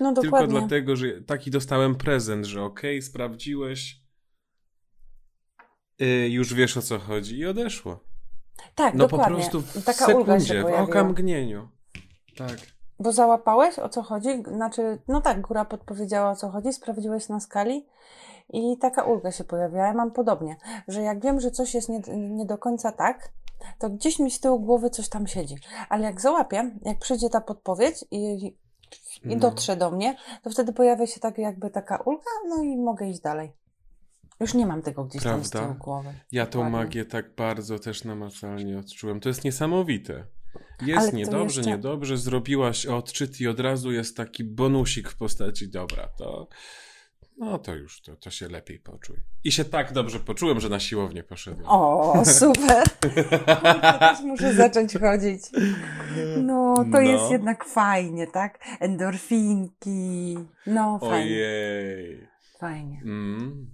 No 0.00 0.14
Tylko 0.14 0.22
dokładnie. 0.22 0.58
dlatego, 0.58 0.96
że 0.96 1.22
taki 1.22 1.50
dostałem 1.50 1.94
prezent, 1.94 2.46
że 2.46 2.62
okej, 2.62 3.02
sprawdziłeś, 3.02 4.00
yy, 5.98 6.28
już 6.28 6.54
wiesz 6.54 6.76
o 6.76 6.82
co 6.82 6.98
chodzi 6.98 7.38
i 7.38 7.46
odeszło. 7.46 8.09
Tak, 8.74 8.94
No 8.94 9.06
dokładnie. 9.06 9.36
po 9.44 9.50
prostu 9.50 9.60
w 9.80 9.84
Taka 9.84 10.06
sekundzie, 10.06 10.60
w 10.60 10.62
pojawiła. 10.62 10.80
okamgnieniu. 10.82 11.68
Tak. 12.38 12.56
Bo 12.98 13.12
załapałeś 13.12 13.78
o 13.78 13.88
co 13.88 14.02
chodzi? 14.02 14.42
Znaczy, 14.54 14.98
no 15.08 15.20
tak, 15.20 15.40
góra 15.40 15.64
podpowiedziała 15.64 16.30
o 16.30 16.36
co 16.36 16.50
chodzi, 16.50 16.72
sprawdziłeś 16.72 17.28
na 17.28 17.40
skali 17.40 17.86
i 18.52 18.76
taka 18.78 19.02
ulga 19.02 19.32
się 19.32 19.44
pojawiła. 19.44 19.86
Ja 19.86 19.94
mam 19.94 20.10
podobnie, 20.10 20.56
że 20.88 21.02
jak 21.02 21.20
wiem, 21.22 21.40
że 21.40 21.50
coś 21.50 21.74
jest 21.74 21.88
nie, 21.88 22.00
nie 22.16 22.46
do 22.46 22.58
końca 22.58 22.92
tak, 22.92 23.28
to 23.78 23.90
gdzieś 23.90 24.18
mi 24.18 24.30
z 24.30 24.40
tyłu 24.40 24.60
głowy 24.60 24.90
coś 24.90 25.08
tam 25.08 25.26
siedzi. 25.26 25.56
Ale 25.88 26.04
jak 26.04 26.20
załapię, 26.20 26.70
jak 26.82 26.98
przyjdzie 26.98 27.30
ta 27.30 27.40
podpowiedź 27.40 28.04
i, 28.10 28.46
i 28.46 28.56
No. 29.24 29.36
dotrze 29.36 29.76
do 29.76 29.90
mnie, 29.90 30.16
to 30.42 30.50
wtedy 30.50 30.72
pojawia 30.72 31.06
się 31.06 31.20
tak 31.20 31.38
jakby 31.38 31.70
taka 31.70 31.96
ulga, 31.96 32.30
no 32.48 32.62
i 32.62 32.76
mogę 32.76 33.06
iść 33.08 33.20
dalej. 33.20 33.52
Już 34.40 34.54
nie 34.54 34.66
mam 34.66 34.82
tego 34.82 35.04
gdzieś 35.04 35.22
tam 35.22 35.44
z 35.44 35.50
Prawda? 35.50 35.68
tyłu 35.68 35.84
głowy. 35.84 36.14
Ja 36.32 36.46
tą 36.46 36.50
Dokładnie. 36.58 36.78
magię 36.78 37.04
tak 37.04 37.34
bardzo 37.34 37.78
też 37.78 38.04
namacalnie 38.04 38.78
odczułem. 38.78 39.20
To 39.20 39.28
jest 39.28 39.44
niesamowite. 39.44 40.26
Jest 40.86 41.00
Ale 41.08 41.12
niedobrze, 41.12 41.60
jeszcze- 41.60 41.70
niedobrze, 41.70 42.16
zrobiłaś 42.18 42.86
odczyt 42.86 43.40
i 43.40 43.48
od 43.48 43.60
razu 43.60 43.92
jest 43.92 44.16
taki 44.16 44.44
bonusik 44.44 45.08
w 45.08 45.16
postaci 45.16 45.68
dobra, 45.68 46.08
to 46.18 46.48
no 47.38 47.58
to 47.58 47.74
już, 47.74 48.02
to, 48.02 48.16
to 48.16 48.30
się 48.30 48.48
lepiej 48.48 48.78
poczuj. 48.78 49.16
I 49.44 49.52
się 49.52 49.64
tak 49.64 49.92
dobrze 49.92 50.20
poczułem, 50.20 50.60
że 50.60 50.68
na 50.68 50.80
siłownię 50.80 51.22
poszedłem. 51.22 51.66
O, 51.68 52.22
super. 52.24 52.84
Też 53.98 54.20
muszę 54.20 54.54
zacząć 54.54 54.92
chodzić. 54.98 55.42
No, 56.42 56.74
to 56.76 56.84
No. 56.84 57.00
jest 57.00 57.30
jednak 57.30 57.64
fajnie, 57.64 58.26
tak? 58.26 58.58
Endorfinki. 58.80 60.36
No, 60.66 60.98
fajnie. 60.98 61.16
Ojej. 61.16 62.28
Fajnie. 62.58 63.00
Mm. 63.04 63.70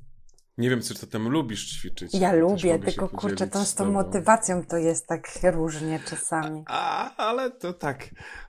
Nie 0.58 0.70
wiem, 0.70 0.82
czy 0.82 0.94
ty 0.94 1.06
tam 1.06 1.28
lubisz 1.28 1.78
ćwiczyć. 1.78 2.14
Ja 2.14 2.32
lubię, 2.32 2.78
tylko 2.78 3.08
kurczę, 3.08 3.46
to 3.46 3.64
z 3.64 3.74
tą 3.74 3.92
motywacją 3.92 4.64
to 4.66 4.76
jest 4.76 5.06
tak 5.06 5.28
różnie 5.42 6.00
czasami. 6.08 6.64
A, 6.66 7.16
ale 7.16 7.50
to 7.50 7.72
tak, 7.72 8.08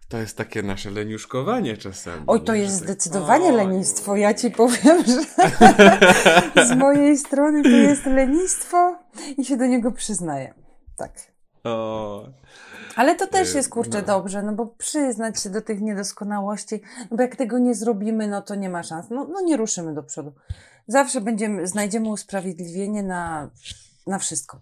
to 0.10 0.18
jest 0.18 0.38
takie 0.38 0.64
nasze 0.64 0.92
leniuszkowanie 0.92 1.78
czasami. 1.78 2.24
Oj, 2.28 2.42
to 2.42 2.54
nie? 2.54 2.60
jest 2.60 2.80
tak, 2.80 2.84
zdecydowanie 2.84 3.52
lenistwo. 3.52 4.16
Ja 4.16 4.34
ci 4.34 4.52
powiem, 4.52 5.04
że 5.06 5.22
z 6.68 6.78
mojej 6.78 7.18
strony 7.18 7.64
to 7.64 7.70
jest 7.70 8.06
lenistwo 8.06 8.96
i 9.38 9.46
się 9.46 9.58
do 9.58 9.66
niego 9.66 9.92
przyznaję. 9.92 10.54
Tak. 10.98 11.37
O, 11.64 12.30
Ale 12.96 13.16
to 13.16 13.28
też 13.28 13.54
Y, 13.54 13.58
jest 13.58 13.70
kurczę 13.70 14.02
no. 14.02 14.08
dobrze, 14.08 14.42
no 14.44 14.54
bo 14.54 14.66
przyznać 14.66 15.42
się 15.44 15.50
do 15.50 15.62
tych 15.62 15.82
niedoskonałości, 15.82 16.82
no 17.12 17.18
bo 17.18 17.24
jak 17.24 17.36
tego 17.36 17.60
nie 17.60 17.76
zrobimy, 17.76 18.28
no 18.28 18.42
to 18.42 18.56
nie 18.56 18.70
ma 18.70 18.84
szans. 18.84 19.10
No, 19.10 19.28
no 19.32 19.42
nie 19.42 19.58
ruszymy 19.58 19.94
do 19.94 20.04
przodu. 20.04 20.34
Zawsze 20.88 21.22
będziemy, 21.22 21.68
znajdziemy 21.68 22.10
usprawiedliwienie 22.10 23.04
na, 23.04 23.52
na 24.08 24.20
wszystko. 24.20 24.62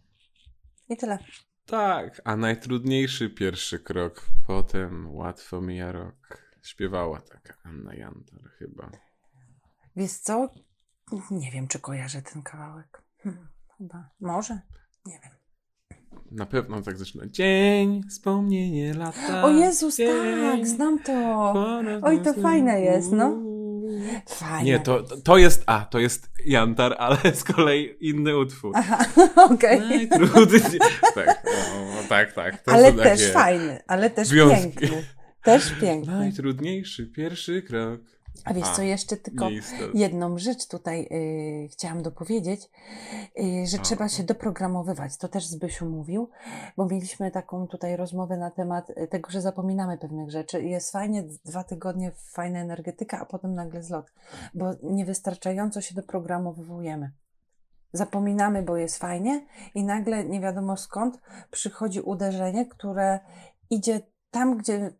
I 0.89 0.97
tyle. 0.97 1.17
tak, 1.65 2.21
a 2.23 2.35
najtrudniejszy 2.35 3.29
pierwszy 3.29 3.79
krok, 3.79 4.25
potem 4.47 5.15
łatwo 5.15 5.61
mija 5.61 5.91
rok. 5.91 6.15
Śpiewała 6.63 7.21
taka 7.21 7.53
Anna 7.63 7.93
Jantar 7.95 8.39
chyba. 8.59 8.89
Wiesz 9.95 10.11
co? 10.11 10.49
Nie 11.31 11.51
wiem, 11.51 11.67
czy 11.67 11.79
kojarzę 11.79 12.21
ten 12.21 12.41
kawałek. 12.43 13.01
Hmm, 13.23 13.47
chyba. 13.77 14.09
Może? 14.19 14.59
Nie 15.05 15.19
wiem. 15.23 15.31
Na 16.31 16.45
pewno 16.45 16.81
tak 16.81 16.97
zaczyna. 16.97 17.23
Dzień, 17.27 18.01
wspomnienie 18.09 18.93
lata. 18.93 19.43
O 19.43 19.49
Jezus, 19.49 19.97
dzień, 19.97 20.41
tak, 20.41 20.67
znam 20.67 20.99
to. 20.99 21.53
Oj, 22.01 22.21
to 22.21 22.33
fajne 22.33 22.81
jest, 22.81 23.11
no. 23.11 23.37
Fajnie. 24.27 24.71
Nie, 24.71 24.79
to, 24.79 25.03
to 25.03 25.37
jest, 25.37 25.63
a, 25.65 25.85
to 25.85 25.99
jest 25.99 26.29
Jantar, 26.45 26.95
ale 26.99 27.17
z 27.33 27.43
kolei 27.43 27.97
inny 27.99 28.37
utwór. 28.37 28.71
Aha, 28.75 29.05
okej. 29.53 29.79
Najtrudniej. 29.79 30.79
tak, 31.15 31.43
no, 31.45 32.03
tak, 32.09 32.33
tak. 32.33 32.61
To 32.61 32.71
Ale 32.71 32.91
są 32.91 32.97
też 32.97 33.19
takie 33.21 33.33
fajny, 33.33 33.81
ale 33.87 34.09
też 34.09 34.27
związki. 34.27 34.63
piękny. 34.63 35.03
Też 35.43 35.73
piękny. 35.81 36.13
Najtrudniejszy 36.13 37.07
pierwszy 37.07 37.61
krok. 37.61 38.01
A 38.43 38.53
wiesz 38.53 38.69
co, 38.69 38.81
jeszcze 38.81 39.17
tylko 39.17 39.49
jedną 39.93 40.37
rzecz 40.37 40.67
tutaj 40.67 41.07
y, 41.11 41.67
chciałam 41.71 42.01
dopowiedzieć, 42.01 42.69
y, 43.39 43.67
że 43.67 43.77
A. 43.77 43.81
trzeba 43.81 44.09
się 44.09 44.23
doprogramowywać. 44.23 45.17
To 45.17 45.27
też 45.27 45.45
Zbysiu 45.45 45.89
mówił, 45.89 46.29
bo 46.77 46.85
mieliśmy 46.85 47.31
taką 47.31 47.67
tutaj 47.67 47.95
rozmowę 47.95 48.37
na 48.37 48.51
temat 48.51 48.89
y, 48.89 49.07
tego, 49.07 49.31
że 49.31 49.41
zapominamy 49.41 49.97
pewnych 49.97 50.31
rzeczy. 50.31 50.63
Jest 50.63 50.91
fajnie, 50.91 51.23
dwa 51.45 51.63
tygodnie 51.63 52.11
fajna 52.11 52.59
energetyka, 52.59 53.19
a 53.19 53.25
potem 53.25 53.53
nagle 53.53 53.83
zlot, 53.83 54.13
bo 54.53 54.65
niewystarczająco 54.83 55.81
się 55.81 55.95
doprogramowujemy. 55.95 57.11
Zapominamy, 57.93 58.63
bo 58.63 58.77
jest 58.77 58.97
fajnie 58.97 59.45
i 59.75 59.83
nagle 59.83 60.25
nie 60.25 60.41
wiadomo 60.41 60.77
skąd 60.77 61.21
przychodzi 61.51 62.01
uderzenie, 62.01 62.65
które 62.65 63.19
idzie 63.69 64.01
tam, 64.31 64.57
gdzie 64.57 64.93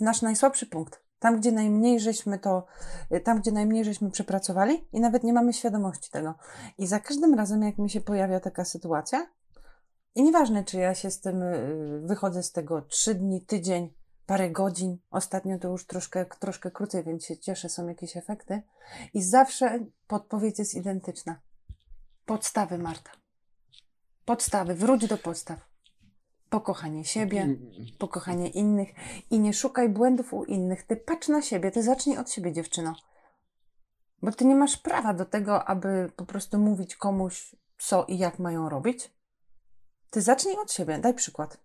nasz 0.00 0.22
najsłabszy 0.22 0.66
punkt. 0.66 1.07
Tam, 1.18 1.40
gdzie 1.40 1.52
najmniej 1.52 2.00
żeśmy 2.00 2.38
to, 2.38 2.66
tam, 3.24 3.40
gdzie 3.40 3.52
najmniej 3.52 3.84
żeśmy 3.84 4.10
przepracowali 4.10 4.88
i 4.92 5.00
nawet 5.00 5.24
nie 5.24 5.32
mamy 5.32 5.52
świadomości 5.52 6.10
tego. 6.10 6.34
I 6.78 6.86
za 6.86 7.00
każdym 7.00 7.34
razem, 7.34 7.62
jak 7.62 7.78
mi 7.78 7.90
się 7.90 8.00
pojawia 8.00 8.40
taka 8.40 8.64
sytuacja, 8.64 9.26
i 10.14 10.22
nieważne, 10.22 10.64
czy 10.64 10.76
ja 10.76 10.94
się 10.94 11.10
z 11.10 11.20
tym 11.20 11.42
y, 11.42 12.00
wychodzę 12.04 12.42
z 12.42 12.52
tego 12.52 12.82
trzy 12.82 13.14
dni, 13.14 13.42
tydzień, 13.42 13.94
parę 14.26 14.50
godzin, 14.50 14.98
ostatnio 15.10 15.58
to 15.58 15.68
już 15.68 15.86
troszkę, 15.86 16.26
troszkę 16.26 16.70
krócej, 16.70 17.04
więc 17.04 17.24
się 17.24 17.38
cieszę, 17.38 17.68
są 17.68 17.88
jakieś 17.88 18.16
efekty. 18.16 18.62
I 19.14 19.22
zawsze 19.22 19.78
podpowiedź 20.06 20.58
jest 20.58 20.74
identyczna. 20.74 21.40
Podstawy, 22.26 22.78
Marta. 22.78 23.10
Podstawy, 24.24 24.74
wróć 24.74 25.06
do 25.06 25.18
podstaw. 25.18 25.67
Pokochanie 26.50 27.04
siebie, 27.04 27.56
pokochanie 27.98 28.48
innych 28.48 28.88
i 29.30 29.40
nie 29.40 29.54
szukaj 29.54 29.88
błędów 29.88 30.34
u 30.34 30.44
innych. 30.44 30.82
Ty 30.82 30.96
patrz 30.96 31.28
na 31.28 31.42
siebie, 31.42 31.70
ty 31.70 31.82
zacznij 31.82 32.18
od 32.18 32.30
siebie, 32.30 32.52
dziewczyno. 32.52 32.94
Bo 34.22 34.32
ty 34.32 34.44
nie 34.44 34.54
masz 34.54 34.76
prawa 34.76 35.14
do 35.14 35.24
tego, 35.24 35.64
aby 35.64 36.12
po 36.16 36.26
prostu 36.26 36.58
mówić 36.58 36.96
komuś, 36.96 37.56
co 37.78 38.04
i 38.04 38.18
jak 38.18 38.38
mają 38.38 38.68
robić. 38.68 39.10
Ty 40.10 40.22
zacznij 40.22 40.56
od 40.56 40.72
siebie, 40.72 40.98
daj 40.98 41.14
przykład. 41.14 41.60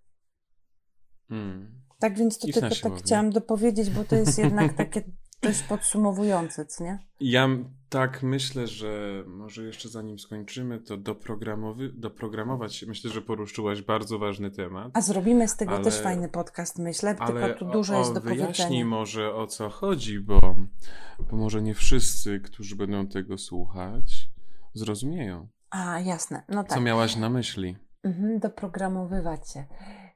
Mm. 1.30 1.84
Tak 2.00 2.18
więc 2.18 2.40
to 2.40 2.48
tylko 2.48 2.76
tak 2.84 2.94
chciałam 2.94 3.30
dopowiedzieć, 3.30 3.90
bo 3.90 4.04
to 4.04 4.16
jest 4.16 4.38
jednak 4.38 4.74
takie 4.84 5.04
dość 5.44 5.64
podsumowujące, 5.64 6.66
co 6.66 6.84
nie? 6.84 7.00
Ja 7.20 7.50
tak 7.90 8.24
myślę, 8.24 8.68
że 8.68 9.24
może 9.28 9.64
jeszcze 9.64 9.90
zanim 9.90 10.20
skończymy, 10.20 10.80
to 10.80 10.98
doprogramowy, 10.98 11.90
doprogramować 11.94 12.76
się. 12.76 12.86
Myślę, 12.86 13.12
że 13.12 13.22
poruszyłaś 13.22 13.82
bardzo 13.82 14.20
ważny 14.20 14.52
temat. 14.52 14.92
A 14.94 15.02
zrobimy 15.02 15.48
z 15.48 15.56
tego 15.58 15.72
Ale- 15.76 15.84
też 15.84 16.02
fajny 16.02 16.30
podcast, 16.30 16.80
myślę, 16.80 17.16
Ale 17.20 17.42
tylko 17.42 17.60
tu 17.60 17.72
dużo 17.72 17.96
o, 17.96 18.00
jest 18.00 18.12
o, 18.12 18.14
do 18.14 18.22
wyjaśnij 18.22 18.46
powiedzenia. 18.68 18.86
może 18.86 19.36
o 19.36 19.48
co 19.48 19.70
chodzi, 19.70 20.20
bo, 20.20 20.56
bo 21.32 21.38
może 21.38 21.62
nie 21.62 21.74
wszyscy, 21.74 22.40
którzy 22.40 22.76
będą 22.76 23.08
tego 23.08 23.38
słuchać, 23.38 24.30
zrozumieją. 24.74 25.48
A, 25.70 26.00
jasne, 26.00 26.44
no 26.50 26.64
tak. 26.64 26.74
Co 26.74 26.82
miałaś 26.82 27.16
na 27.16 27.30
myśli? 27.30 27.78
Mhm, 28.04 28.40
doprogramowywać 28.40 29.50
się. 29.52 29.66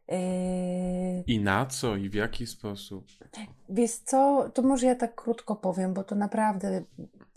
Yy, 0.07 1.23
I 1.27 1.39
na 1.39 1.65
co? 1.65 1.95
I 1.95 2.09
w 2.09 2.13
jaki 2.13 2.47
sposób? 2.47 3.05
Wiesz 3.69 3.91
co, 3.91 4.49
to 4.53 4.61
może 4.61 4.87
ja 4.87 4.95
tak 4.95 5.15
krótko 5.15 5.55
powiem, 5.55 5.93
bo 5.93 6.03
to 6.03 6.15
naprawdę 6.15 6.83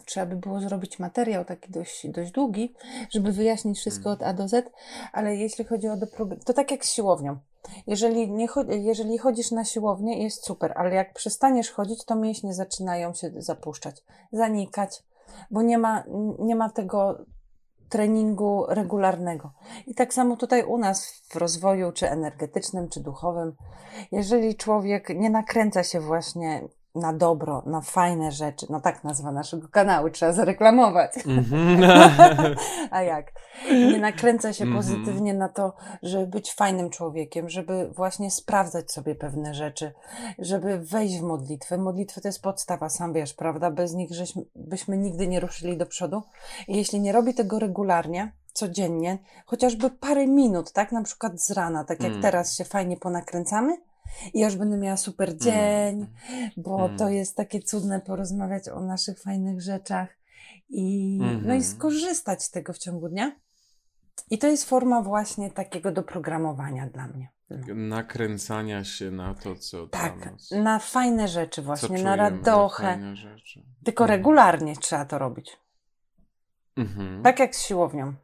trzeba 0.05 0.27
by 0.27 0.37
było 0.37 0.61
zrobić 0.61 0.99
materiał 0.99 1.45
taki 1.45 1.73
dość, 1.73 2.07
dość 2.09 2.31
długi, 2.33 2.75
żeby 3.11 3.33
wyjaśnić 3.33 3.79
wszystko 3.79 4.11
od 4.11 4.23
A 4.23 4.33
do 4.33 4.49
Z, 4.49 4.71
ale 5.13 5.37
jeśli 5.37 5.65
chodzi 5.65 5.89
o 5.89 5.97
doprogram- 5.97 6.45
to 6.45 6.53
tak 6.53 6.71
jak 6.71 6.85
z 6.85 6.93
siłownią. 6.93 7.39
Jeżeli, 7.87 8.31
nie 8.31 8.49
cho- 8.49 8.73
jeżeli 8.73 9.19
chodzisz 9.19 9.51
na 9.51 9.65
siłownię, 9.65 10.23
jest 10.23 10.45
super, 10.47 10.73
ale 10.77 10.95
jak 10.95 11.15
przestaniesz 11.15 11.71
chodzić, 11.71 12.05
to 12.05 12.17
mięśnie 12.17 12.55
zaczynają 12.55 13.15
się 13.15 13.31
zapuszczać, 13.37 14.03
zanikać, 14.33 15.03
bo 15.51 15.63
nie 15.63 15.79
ma, 15.79 16.05
nie 16.39 16.57
ma 16.57 16.71
tego 16.71 17.25
treningu 17.91 18.67
regularnego. 18.69 19.53
I 19.87 19.95
tak 19.95 20.15
samo 20.15 20.37
tutaj 20.37 20.63
u 20.65 20.79
nas 20.79 21.23
w 21.29 21.37
rozwoju, 21.37 21.93
czy 21.93 22.11
energetycznym, 22.11 22.89
czy 22.89 23.01
duchowym, 23.01 23.53
jeżeli 24.13 24.55
człowiek 24.55 25.09
nie 25.09 25.31
nakręca 25.31 25.83
się 25.83 26.01
właśnie 26.01 26.69
na 26.95 27.13
dobro, 27.13 27.63
na 27.67 27.81
fajne 27.81 28.33
rzeczy, 28.33 28.67
no 28.71 28.81
tak 28.81 29.05
nazwa 29.05 29.33
naszego 29.33 29.69
kanału, 29.69 30.11
trzeba 30.11 30.33
zareklamować. 30.33 31.13
Mhm. 31.27 31.81
A 32.91 33.03
jak? 33.03 33.33
Nie 33.71 33.99
nakręca 33.99 34.53
się 34.53 34.65
Mhm. 34.65 34.83
pozytywnie 34.83 35.35
na 35.35 35.49
to, 35.49 35.73
żeby 36.03 36.27
być 36.27 36.55
fajnym 36.55 36.91
człowiekiem, 36.91 37.49
żeby 37.49 37.91
właśnie 37.97 38.31
sprawdzać 38.31 38.93
sobie 38.93 39.15
pewne 39.15 39.55
rzeczy, 39.55 39.93
żeby 40.39 40.79
wejść 40.79 41.19
w 41.19 41.23
modlitwę. 41.23 41.79
Modlitwy 41.79 42.21
to 42.21 42.29
jest 42.29 42.43
podstawa, 42.43 42.89
sam 42.89 43.13
wiesz, 43.13 43.35
prawda? 43.35 43.71
Bez 43.71 43.95
nich 43.95 44.15
żeśmy, 44.15 44.43
byśmy 44.57 44.97
nigdy 44.99 45.29
nie 45.29 45.41
ruszyli 45.41 45.77
do 45.77 45.87
przodu. 45.87 46.23
I 46.69 46.77
jeśli 46.77 47.01
nie 47.01 47.13
robi 47.13 47.35
tego 47.35 47.59
regularnie, 47.59 48.33
codziennie, 48.53 49.19
chociażby 49.47 49.91
parę 49.91 50.27
minut, 50.27 50.73
tak? 50.73 50.93
Na 50.93 51.03
przykład 51.03 51.41
z 51.41 51.51
rana, 51.51 51.85
tak 51.85 52.01
jak 52.03 52.11
Mm. 52.11 52.23
teraz 52.23 52.57
się 52.57 52.65
fajnie 52.65 52.97
ponakręcamy 52.97 53.77
i 54.35 54.41
już 54.41 54.57
będę 54.57 54.77
miała 54.77 54.97
super 54.97 55.37
dzień, 55.37 56.07
bo 56.57 56.85
Mm. 56.85 56.99
to 56.99 57.09
jest 57.09 57.37
takie 57.37 57.61
cudne 57.63 58.01
porozmawiać 58.01 58.69
o 58.69 58.81
naszych 58.81 59.21
fajnych 59.23 59.61
rzeczach 59.63 60.09
i, 60.69 61.19
no 61.21 61.27
i 61.33 61.35
Mhm. 61.35 61.63
skorzystać 61.65 62.43
z 62.43 62.51
tego 62.51 62.73
w 62.73 62.79
ciągu 62.79 63.09
dnia. 63.09 63.33
I 64.31 64.39
to 64.39 64.47
jest 64.47 64.65
forma 64.69 65.03
właśnie 65.03 65.51
takiego 65.51 65.93
doprogramowania 65.93 66.87
dla 66.87 67.07
mnie. 67.09 67.29
No. 67.51 67.75
Nakręcania 67.75 68.85
się 68.85 69.11
na 69.11 69.35
to, 69.35 69.57
co 69.57 69.87
Tak, 69.87 70.33
nas. 70.33 70.51
na 70.51 70.79
fajne 70.79 71.29
rzeczy 71.29 71.63
właśnie, 71.63 71.89
czujemy, 71.89 72.05
na 72.05 72.17
radochę. 72.17 73.17
rzeczy. 73.17 73.63
Tylko 73.85 74.05
Mhm. 74.05 74.19
regularnie 74.19 74.77
trzeba 74.77 75.05
to 75.05 75.19
robić. 75.19 75.57
Mhm. 76.77 77.23
Tak 77.23 77.39
jak 77.39 77.57
z 77.57 77.63
siłownią. 77.67 78.15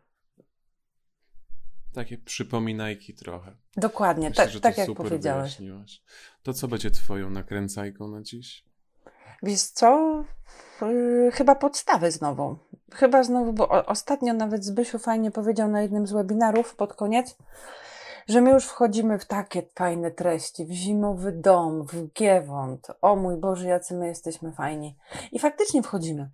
Takie 1.96 2.18
przypominajki 2.18 3.14
trochę. 3.14 3.52
Dokładnie, 3.76 4.28
Myślę, 4.28 4.48
tak, 4.48 4.60
tak 4.60 4.78
jak 4.78 4.96
powiedziałeś. 4.96 5.56
wyjaśniłaś. 5.58 6.02
To 6.42 6.54
co 6.54 6.68
będzie 6.68 6.90
twoją 6.90 7.30
nakręcajką 7.30 8.08
na 8.08 8.22
dziś? 8.22 8.64
Wiesz 9.42 9.62
co? 9.62 10.24
Yy, 10.82 11.30
chyba 11.32 11.54
podstawy 11.54 12.10
znowu. 12.10 12.58
Chyba 12.94 13.22
znowu, 13.22 13.52
bo 13.52 13.68
ostatnio 13.86 14.32
nawet 14.32 14.64
Zbysiu 14.64 14.98
fajnie 14.98 15.30
powiedział 15.30 15.68
na 15.68 15.82
jednym 15.82 16.06
z 16.06 16.12
webinarów 16.12 16.74
pod 16.74 16.94
koniec, 16.94 17.36
że 18.28 18.40
my 18.40 18.50
już 18.50 18.64
wchodzimy 18.64 19.18
w 19.18 19.24
takie 19.24 19.62
fajne 19.74 20.10
treści, 20.10 20.66
w 20.66 20.70
zimowy 20.70 21.32
dom, 21.32 21.86
w 21.86 22.12
Giewont. 22.12 22.86
O 23.02 23.16
mój 23.16 23.36
Boże, 23.36 23.68
jacy 23.68 23.94
my 23.94 24.06
jesteśmy 24.06 24.52
fajni. 24.52 24.96
I 25.32 25.38
faktycznie 25.38 25.82
wchodzimy. 25.82 26.30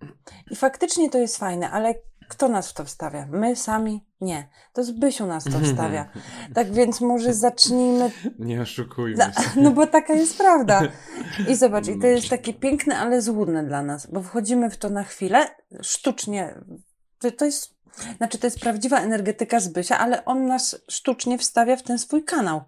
I 0.51 0.55
faktycznie 0.55 1.09
to 1.09 1.17
jest 1.17 1.37
fajne, 1.37 1.71
ale 1.71 1.95
kto 2.29 2.49
nas 2.49 2.69
w 2.69 2.73
to 2.73 2.85
wstawia? 2.85 3.27
My 3.31 3.55
sami? 3.55 4.05
Nie. 4.21 4.49
To 4.73 4.83
Zbysiu 4.83 5.25
nas 5.27 5.43
to 5.43 5.59
wstawia. 5.59 6.09
Tak 6.55 6.71
więc 6.71 7.01
może 7.01 7.33
zacznijmy... 7.33 8.11
Nie 8.39 8.61
oszukujmy 8.61 9.23
się. 9.23 9.31
No 9.61 9.71
bo 9.71 9.87
taka 9.87 10.13
jest 10.13 10.37
prawda. 10.37 10.81
I 11.49 11.55
zobacz, 11.55 11.87
i 11.87 11.99
to 11.99 12.07
jest 12.07 12.29
takie 12.29 12.53
piękne, 12.53 12.97
ale 12.97 13.21
złudne 13.21 13.63
dla 13.63 13.83
nas, 13.83 14.07
bo 14.07 14.23
wchodzimy 14.23 14.69
w 14.69 14.77
to 14.77 14.89
na 14.89 15.03
chwilę, 15.03 15.47
sztucznie. 15.81 16.61
To, 17.19 17.31
to 17.31 17.45
jest, 17.45 17.75
znaczy 18.17 18.37
to 18.37 18.47
jest 18.47 18.59
prawdziwa 18.59 18.99
energetyka 18.99 19.59
Zbysia, 19.59 19.99
ale 19.99 20.25
on 20.25 20.45
nas 20.45 20.81
sztucznie 20.89 21.37
wstawia 21.37 21.75
w 21.75 21.83
ten 21.83 21.99
swój 21.99 22.23
kanał. 22.23 22.61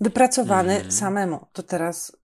Wypracowany 0.00 0.72
Mhm. 0.74 0.92
samemu. 0.92 1.46
To 1.52 1.62
teraz 1.62 2.16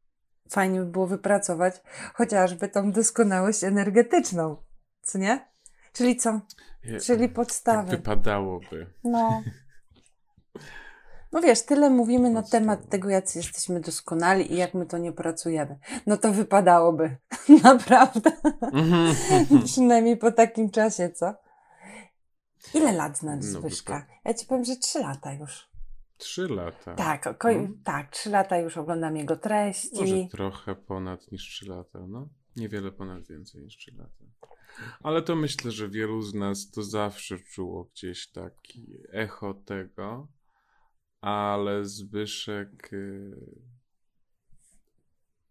fajnie 0.51 0.81
by 0.81 0.87
było 0.87 1.07
wypracować 1.07 1.75
chociażby 2.15 2.69
tą 2.69 2.93
doskonałość 2.93 3.65
energetyczną. 3.65 4.57
Co 5.03 5.19
nie? 5.19 5.52
Czyli 5.93 6.17
co? 6.17 6.41
Je- 6.85 7.01
Czyli 7.01 7.25
Tak 7.27 7.33
podstawy. 7.33 7.91
wypadałoby. 7.97 8.87
No. 9.05 9.43
No 11.33 11.41
wiesz, 11.41 11.63
tyle 11.63 11.91
mówimy 11.91 12.31
na 12.31 12.43
temat 12.43 12.89
tego, 12.89 13.09
jacy 13.09 13.39
jesteśmy 13.39 13.81
doskonali 13.81 14.53
i 14.53 14.57
jak 14.57 14.75
my 14.75 14.87
to 14.87 14.99
nie 14.99 15.13
pracujemy. 15.13 15.79
No 16.07 16.17
to 16.17 16.33
wypadałoby. 16.33 17.17
Naprawdę. 17.65 18.33
Przynajmniej 19.65 20.17
po 20.17 20.33
takim 20.33 20.71
czasie, 20.71 21.11
co? 21.11 21.35
Ile 22.75 22.93
lat 22.93 23.19
znasz 23.19 23.37
No, 23.53 23.61
Zbyszka? 23.61 24.07
Ja 24.25 24.35
ci 24.35 24.47
powiem, 24.47 24.65
że 24.65 24.77
trzy 24.77 24.99
lata 24.99 25.33
już. 25.33 25.69
Trzy 26.17 26.49
lata. 26.49 26.95
Tak, 26.95 27.39
ko- 27.39 27.53
No. 27.53 27.69
tak, 27.85 28.11
trzy 28.11 28.31
lata 28.31 28.59
już 28.59 28.77
oglądam 28.77 29.17
jego 29.17 29.37
treści. 29.37 30.01
Może 30.01 30.29
trochę 30.31 30.75
ponad 30.75 31.33
niż 31.33 31.43
3 31.51 31.69
lata, 31.69 31.99
no. 32.09 32.29
Niewiele 32.57 32.93
ponad 32.93 33.29
więcej 33.29 33.63
niż 33.63 33.77
3 33.77 33.93
lata. 33.99 34.25
Ale 35.03 35.23
to 35.23 35.37
myślę, 35.37 35.71
że 35.71 35.89
wielu 35.89 36.23
z 36.23 36.35
nas 36.35 36.71
to 36.71 36.83
zawsze 36.83 37.39
czuło 37.39 37.85
gdzieś 37.85 38.31
taki 38.31 38.97
echo 39.13 39.55
tego, 39.55 40.29
ale 41.21 41.85
Zbyszek 41.85 42.93
y, 42.93 43.37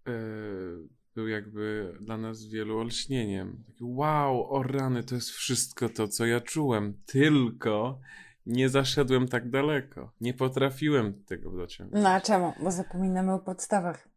y, 0.08 0.88
był 1.16 1.28
jakby 1.28 1.98
dla 2.02 2.18
nas 2.18 2.46
wielu 2.46 2.78
olśnieniem. 2.78 3.64
Taki, 3.68 3.84
wow, 3.84 4.54
o 4.56 4.64
rany, 4.64 5.04
to 5.04 5.16
jest 5.16 5.30
wszystko 5.30 5.90
to, 5.90 6.08
co 6.08 6.26
ja 6.26 6.42
czułem, 6.42 7.02
tylko 7.06 8.00
nie 8.46 8.70
zaszedłem 8.70 9.28
tak 9.28 9.50
daleko. 9.50 10.12
Nie 10.22 10.34
potrafiłem 10.34 11.24
tego 11.24 11.52
dociągnąć. 11.52 12.04
No 12.04 12.10
a 12.10 12.22
czemu? 12.22 12.54
Bo 12.64 12.72
zapominamy 12.72 13.34
o 13.34 13.40
podstawach. 13.40 14.08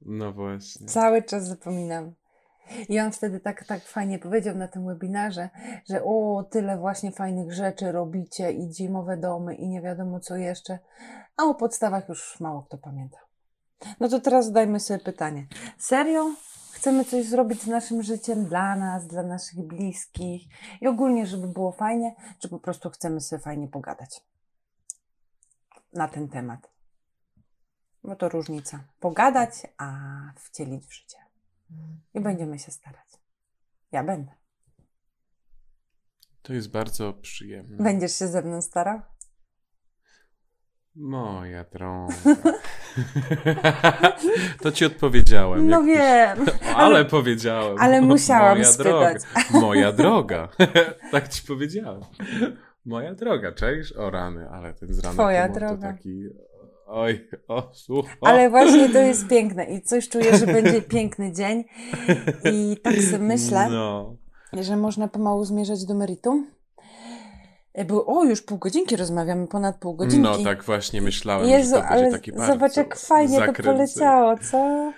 No 0.00 0.32
właśnie. 0.32 0.86
Cały 0.86 1.22
czas 1.22 1.48
zapominam. 1.48 2.14
I 2.88 3.00
on 3.00 3.12
wtedy 3.12 3.40
tak, 3.40 3.64
tak 3.64 3.82
fajnie 3.82 4.18
powiedział 4.18 4.56
na 4.56 4.68
tym 4.68 4.86
webinarze, 4.86 5.50
że 5.88 6.04
o, 6.04 6.44
tyle 6.50 6.78
właśnie 6.78 7.12
fajnych 7.12 7.52
rzeczy 7.52 7.92
robicie 7.92 8.52
i 8.52 8.74
zimowe 8.74 9.16
domy 9.16 9.54
i 9.54 9.68
nie 9.68 9.82
wiadomo 9.82 10.20
co 10.20 10.36
jeszcze, 10.36 10.78
a 11.36 11.44
o 11.44 11.54
podstawach 11.54 12.08
już 12.08 12.40
mało 12.40 12.62
kto 12.62 12.78
pamięta. 12.78 13.18
No 14.00 14.08
to 14.08 14.20
teraz 14.20 14.46
zadajmy 14.46 14.80
sobie 14.80 15.00
pytanie. 15.00 15.46
Serio? 15.78 16.34
Chcemy 16.72 17.04
coś 17.04 17.26
zrobić 17.26 17.62
z 17.62 17.66
naszym 17.66 18.02
życiem 18.02 18.44
dla 18.44 18.76
nas, 18.76 19.06
dla 19.06 19.22
naszych 19.22 19.66
bliskich 19.66 20.42
i 20.80 20.88
ogólnie, 20.88 21.26
żeby 21.26 21.48
było 21.48 21.72
fajnie, 21.72 22.14
czy 22.38 22.48
po 22.48 22.58
prostu 22.58 22.90
chcemy 22.90 23.20
sobie 23.20 23.42
fajnie 23.42 23.68
pogadać 23.68 24.24
na 25.92 26.08
ten 26.08 26.28
temat? 26.28 26.70
Bo 28.04 28.16
to 28.16 28.28
różnica. 28.28 28.84
Pogadać, 29.00 29.52
a 29.78 29.96
wcielić 30.36 30.86
w 30.86 30.92
życie. 30.92 31.25
I 32.14 32.20
będziemy 32.20 32.58
się 32.58 32.72
starać. 32.72 33.08
Ja 33.92 34.04
będę. 34.04 34.32
To 36.42 36.52
jest 36.52 36.70
bardzo 36.70 37.12
przyjemne. 37.12 37.84
Będziesz 37.84 38.18
się 38.18 38.28
ze 38.28 38.42
mną 38.42 38.62
starał? 38.62 39.00
Moja 40.96 41.64
droga. 41.64 42.14
to 44.62 44.72
ci 44.72 44.84
odpowiedziałem. 44.84 45.68
No 45.68 45.82
wiem. 45.82 46.38
Ty... 46.46 46.52
Ale, 46.74 47.04
powiedziałem. 47.04 47.78
ale 47.78 48.00
musiałam 48.12 48.58
Moja 48.58 48.72
spytać. 48.72 49.22
Droga. 49.22 49.66
Moja 49.66 49.92
droga. 49.92 50.48
tak 51.12 51.28
ci 51.28 51.46
powiedziałem. 51.46 52.00
Moja 52.84 53.14
droga, 53.14 53.52
cześć? 53.52 53.92
O 53.92 54.10
rany, 54.10 54.50
ale 54.50 54.74
ten 54.74 54.94
z 54.94 54.98
rana 54.98 55.14
Twoja 55.14 55.48
droga. 55.48 55.76
to 55.76 55.82
taki... 55.82 56.22
Oj, 56.86 57.28
o, 57.48 57.70
słuch, 57.72 58.06
o. 58.20 58.26
Ale 58.26 58.50
właśnie 58.50 58.88
to 58.88 58.98
jest 58.98 59.28
piękne 59.28 59.64
i 59.64 59.82
coś 59.82 60.08
czuję, 60.08 60.36
że 60.38 60.46
będzie 60.46 60.82
piękny 60.82 61.32
dzień. 61.32 61.64
I 62.52 62.76
tak 62.82 62.94
sobie 62.94 63.18
myślę, 63.18 63.68
No. 63.70 64.16
że 64.52 64.76
można 64.76 65.08
pomału 65.08 65.44
zmierzać 65.44 65.84
do 65.84 65.94
meritum. 65.94 66.50
E, 67.74 67.84
Bo 67.84 68.06
o, 68.06 68.24
już 68.24 68.42
pół 68.42 68.58
godzinki 68.58 68.96
rozmawiamy, 68.96 69.46
ponad 69.46 69.78
pół 69.78 69.94
godzinki. 69.94 70.22
No 70.22 70.38
tak 70.44 70.64
właśnie 70.64 71.02
myślałem, 71.02 71.48
Jezu, 71.48 71.68
że 71.76 71.82
to 71.82 71.88
będzie 71.88 71.94
ale 71.94 72.10
taki 72.12 72.32
bardzo 72.32 72.52
zobacz 72.52 72.76
jak 72.76 72.96
fajnie 72.96 73.38
to 73.38 73.46
zakręceń. 73.46 73.74
poleciało, 73.74 74.34
co? 74.50 74.92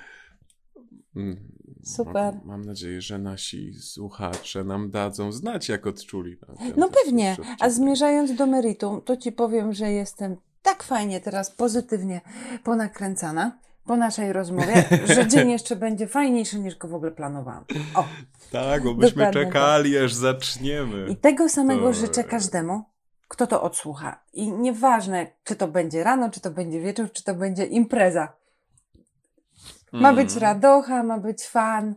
Mm, 1.16 1.48
Super. 1.84 2.14
Mam, 2.34 2.40
mam 2.44 2.64
nadzieję, 2.64 3.00
że 3.00 3.18
nasi 3.18 3.74
słuchacze 3.74 4.64
nam 4.64 4.90
dadzą 4.90 5.32
znać, 5.32 5.68
jak 5.68 5.86
odczuli. 5.86 6.36
ten 6.36 6.72
No 6.76 6.88
pewnie. 7.04 7.36
A 7.60 7.70
zmierzając 7.70 8.34
do 8.34 8.46
meritum, 8.46 9.02
to 9.02 9.16
ci 9.16 9.32
powiem, 9.32 9.72
że 9.72 9.92
jestem 9.92 10.36
tak 10.68 10.82
fajnie 10.82 11.20
teraz 11.20 11.50
pozytywnie 11.50 12.20
ponakręcana 12.64 13.58
po 13.84 13.96
naszej 13.96 14.32
rozmowie, 14.32 14.84
że 15.14 15.26
dzień 15.26 15.50
jeszcze 15.50 15.76
będzie 15.76 16.06
fajniejszy 16.06 16.58
niż 16.58 16.76
go 16.76 16.88
w 16.88 16.94
ogóle 16.94 17.10
planowałam. 17.10 17.64
O, 17.94 18.04
Tak, 18.52 18.82
bo 18.84 18.94
byśmy 18.94 19.24
Dokładnie 19.24 19.44
czekali, 19.44 19.98
aż 19.98 20.14
zaczniemy. 20.14 21.06
i 21.08 21.16
tego 21.16 21.48
samego 21.48 21.80
To- 21.82 21.92
życzę 21.92 22.24
każdemu, 22.24 22.82
kto 23.28 23.46
to 23.46 23.62
odsłucha. 23.62 24.20
I 24.32 24.52
nieważne, 24.52 25.26
czy 25.44 25.56
to 25.56 25.68
będzie 25.68 26.04
rano, 26.04 26.30
czy 26.30 26.40
to 26.40 26.50
będzie 26.50 26.80
wieczór, 26.80 27.12
czy 27.12 27.24
to 27.24 27.34
będzie 27.34 27.64
impreza. 27.64 28.32
Ma 29.92 30.12
być 30.12 30.30
Mm. 30.30 30.42
radocha, 30.42 31.02
ma 31.02 31.18
być 31.18 31.46
fan 31.46 31.94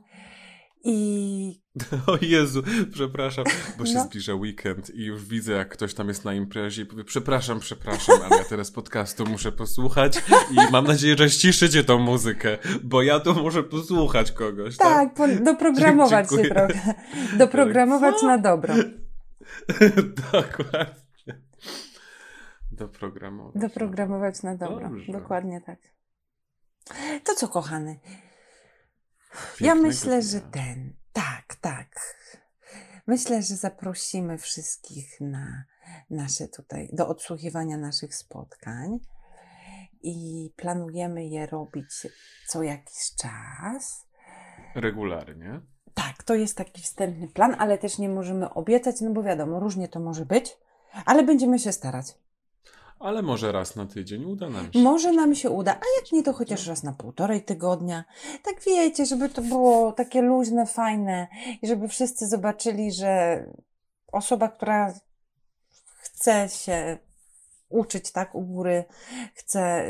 i 0.83 1.61
O 2.07 2.17
Jezu, 2.21 2.63
przepraszam, 2.93 3.45
bo 3.77 3.85
się 3.85 3.93
No. 3.93 4.03
zbliża 4.03 4.33
weekend 4.33 4.89
i 4.95 5.05
już 5.05 5.25
widzę, 5.25 5.53
jak 5.53 5.69
ktoś 5.69 5.93
tam 5.93 6.07
jest 6.07 6.25
na 6.25 6.33
imprezie 6.33 6.81
i 6.81 6.85
powie, 6.85 7.03
przepraszam, 7.03 7.59
przepraszam, 7.59 8.15
ale 8.25 8.37
ja 8.37 8.43
teraz 8.43 8.71
podcastu 8.71 9.25
muszę 9.25 9.51
posłuchać 9.51 10.17
i 10.51 10.71
mam 10.71 10.87
nadzieję, 10.87 11.15
że 11.17 11.29
ściszycie 11.29 11.83
tą 11.83 11.99
muzykę, 11.99 12.57
bo 12.83 13.01
ja 13.01 13.19
tu 13.19 13.33
muszę 13.33 13.63
posłuchać 13.63 14.31
kogoś, 14.31 14.77
tak? 14.77 14.87
tak, 14.87 15.13
po, 15.13 15.43
doprogramować 15.43 16.29
się 16.29 16.35
Dziękuję. 16.35 16.49
trochę. 16.55 16.93
Doprogramować 17.37 18.15
Co? 18.19 18.27
na 18.27 18.37
dobro. 18.37 18.73
Dokładnie. 20.33 21.01
Doprogramować. 22.71 23.61
Doprogramować 23.61 24.43
na 24.43 24.55
dobro. 24.57 24.89
Dobrze. 24.89 25.11
Dokładnie 25.11 25.61
tak. 25.65 25.79
To 27.25 27.35
co, 27.35 27.47
kochany? 27.47 27.99
Ja 29.59 29.75
myślę, 29.75 30.21
że 30.21 30.41
ten. 30.41 30.93
Tak, 31.13 31.55
tak. 31.61 32.15
Myślę, 33.07 33.41
że 33.41 33.55
zaprosimy 33.55 34.37
wszystkich 34.37 35.21
na 35.21 35.63
nasze 36.09 36.47
tutaj, 36.47 36.89
do 36.93 37.07
odsłuchiwania 37.07 37.77
naszych 37.77 38.15
spotkań 38.15 38.99
i 40.03 40.49
planujemy 40.55 41.25
je 41.25 41.45
robić 41.45 42.07
co 42.47 42.63
jakiś 42.63 43.15
czas. 43.15 44.05
Regularnie. 44.75 45.61
Tak, 45.93 46.23
to 46.23 46.35
jest 46.35 46.57
taki 46.57 46.81
wstępny 46.81 47.27
plan, 47.27 47.55
ale 47.59 47.77
też 47.77 47.97
nie 47.97 48.09
możemy 48.09 48.53
obiecać, 48.53 49.01
no 49.01 49.11
bo 49.11 49.23
wiadomo, 49.23 49.59
różnie 49.59 49.87
to 49.87 49.99
może 49.99 50.25
być, 50.25 50.57
ale 51.05 51.23
będziemy 51.23 51.59
się 51.59 51.71
starać. 51.71 52.05
Ale 53.01 53.21
może 53.21 53.51
raz 53.51 53.75
na 53.75 53.85
tydzień 53.85 54.25
uda 54.25 54.49
nam 54.49 54.73
się. 54.73 54.79
Może 54.79 55.11
nam 55.11 55.35
się 55.35 55.49
uda, 55.49 55.71
a 55.71 56.01
jak 56.01 56.11
nie, 56.11 56.23
to 56.23 56.33
chociaż 56.33 56.67
raz 56.67 56.83
na 56.83 56.93
półtorej 56.93 57.43
tygodnia. 57.43 58.03
Tak 58.43 58.55
wiecie, 58.65 59.05
żeby 59.05 59.29
to 59.29 59.41
było 59.41 59.91
takie 59.91 60.21
luźne, 60.21 60.65
fajne 60.65 61.27
i 61.61 61.67
żeby 61.67 61.87
wszyscy 61.87 62.27
zobaczyli, 62.27 62.91
że 62.91 63.43
osoba, 64.11 64.49
która 64.49 64.93
chce 65.99 66.49
się 66.49 66.97
uczyć 67.69 68.11
tak 68.11 68.35
u 68.35 68.41
góry, 68.41 68.83
chce 69.33 69.85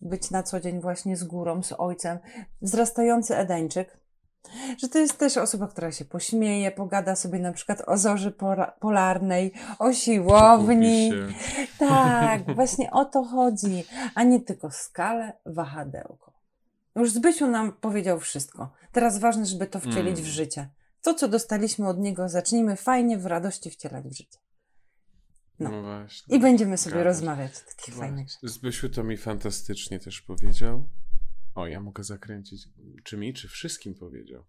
być 0.00 0.30
na 0.30 0.42
co 0.42 0.60
dzień 0.60 0.80
właśnie 0.80 1.16
z 1.16 1.24
górą, 1.24 1.62
z 1.62 1.72
ojcem, 1.78 2.18
wzrastający 2.62 3.36
Edeńczyk, 3.36 3.98
że 4.78 4.88
to 4.88 4.98
jest 4.98 5.18
też 5.18 5.36
osoba, 5.36 5.68
która 5.68 5.92
się 5.92 6.04
pośmieje, 6.04 6.70
pogada 6.70 7.16
sobie 7.16 7.38
na 7.38 7.52
przykład 7.52 7.82
o 7.86 7.96
zorzy 7.98 8.34
polarnej, 8.80 9.52
o 9.78 9.92
siłowni. 9.92 11.10
Tak, 11.78 12.54
właśnie 12.54 12.90
o 12.90 13.04
to 13.04 13.24
chodzi, 13.24 13.84
a 14.14 14.22
nie 14.22 14.40
tylko 14.40 14.70
skalę, 14.70 15.32
wahadełko. 15.46 16.32
Już 16.96 17.10
Zbysiu 17.12 17.46
nam 17.46 17.72
powiedział 17.72 18.20
wszystko. 18.20 18.72
Teraz 18.92 19.18
ważne, 19.18 19.46
żeby 19.46 19.66
to 19.66 19.80
wcielić 19.80 20.16
w 20.16 20.18
Mm. 20.18 20.30
życie. 20.32 20.68
To, 21.02 21.14
co 21.14 21.28
dostaliśmy 21.28 21.88
od 21.88 21.98
niego, 21.98 22.28
zacznijmy 22.28 22.76
fajnie 22.76 23.18
w 23.18 23.26
radości 23.26 23.70
wcielać 23.70 24.04
w 24.08 24.12
życie. 24.16 24.38
No. 25.58 25.70
No, 25.70 25.82
właśnie. 25.82 26.36
I 26.36 26.40
będziemy 26.40 26.78
sobie 26.78 26.94
Gadać. 26.96 27.06
rozmawiać 27.06 27.52
o 27.52 27.70
takich 27.76 27.94
Właśnie. 27.94 28.00
fajnych 28.12 28.28
rzeczach. 28.30 28.50
Zbysiu 28.50 28.88
to 28.88 29.04
mi 29.04 29.16
fantastycznie 29.16 30.00
też 30.00 30.20
powiedział. 30.22 30.88
O, 31.56 31.66
ja 31.66 31.80
mogę 31.80 32.04
zakręcić. 32.04 32.68
Czy 33.04 33.16
mi, 33.16 33.34
czy 33.34 33.48
wszystkim 33.48 33.94
powiedział, 33.94 34.44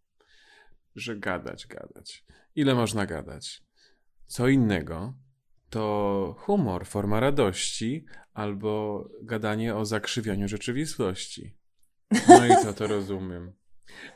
że 0.96 1.18
gadać, 1.18 1.68
gadać. 1.68 2.26
Ile 2.56 2.76
można 2.76 3.06
gadać? 3.06 3.64
Co 4.26 4.48
innego 4.48 5.14
to 5.70 6.36
humor, 6.40 6.86
forma 6.86 7.20
radości 7.20 8.06
albo 8.34 9.04
gadanie 9.22 9.76
o 9.76 9.86
zakrzywianiu 9.86 10.48
rzeczywistości. 10.48 11.58
No 12.28 12.46
i 12.46 12.50
to 12.50 12.74
to 12.74 12.88
rozumiem. 12.88 13.54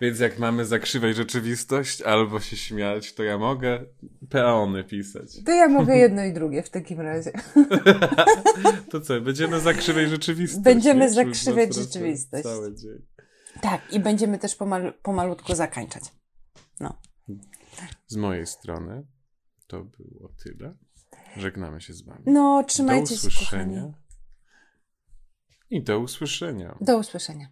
Więc 0.02 0.20
jak 0.20 0.40
mamy 0.40 0.66
zakrzywiać 0.66 1.16
rzeczywistość 1.16 2.02
albo 2.02 2.40
się 2.40 2.58
śmiać, 2.58 3.14
to 3.14 3.24
ja 3.24 3.38
mogę 3.38 3.86
peony 4.30 4.84
pisać. 4.84 5.44
To 5.46 5.52
ja 5.52 5.68
mogę 5.68 5.98
jedno 5.98 6.24
i 6.24 6.34
drugie 6.34 6.64
w 6.64 6.70
takim 6.70 7.02
razie. 7.02 7.32
To 8.92 9.02
co, 9.02 9.22
będziemy 9.22 9.60
zakrzywiać 9.60 10.10
rzeczywistość? 10.10 10.64
Będziemy 10.64 11.10
zakrzywiać 11.14 11.76
rzeczywistość. 11.76 12.44
Cały 12.44 12.76
dzień. 12.76 13.06
Tak, 13.62 13.94
i 13.94 14.00
będziemy 14.00 14.40
też 14.40 14.56
pomal 14.56 14.94
pomalutku 15.04 15.56
zakańczać. 15.56 16.04
Z 18.08 18.16
mojej 18.16 18.48
strony 18.48 19.08
to 19.68 19.84
było 19.84 20.30
tyle. 20.44 20.78
Żegnamy 21.38 21.82
się 21.82 21.94
z 21.94 22.02
wami. 22.02 22.24
No, 22.26 22.62
do 22.62 22.68
trzymajcie 22.68 23.08
się, 23.08 23.28
usłyszenia. 23.28 23.82
kochani. 23.82 23.94
I 25.70 25.84
do 25.84 26.00
usłyszenia. 26.00 26.78
Do 26.82 26.98
usłyszenia. 26.98 27.48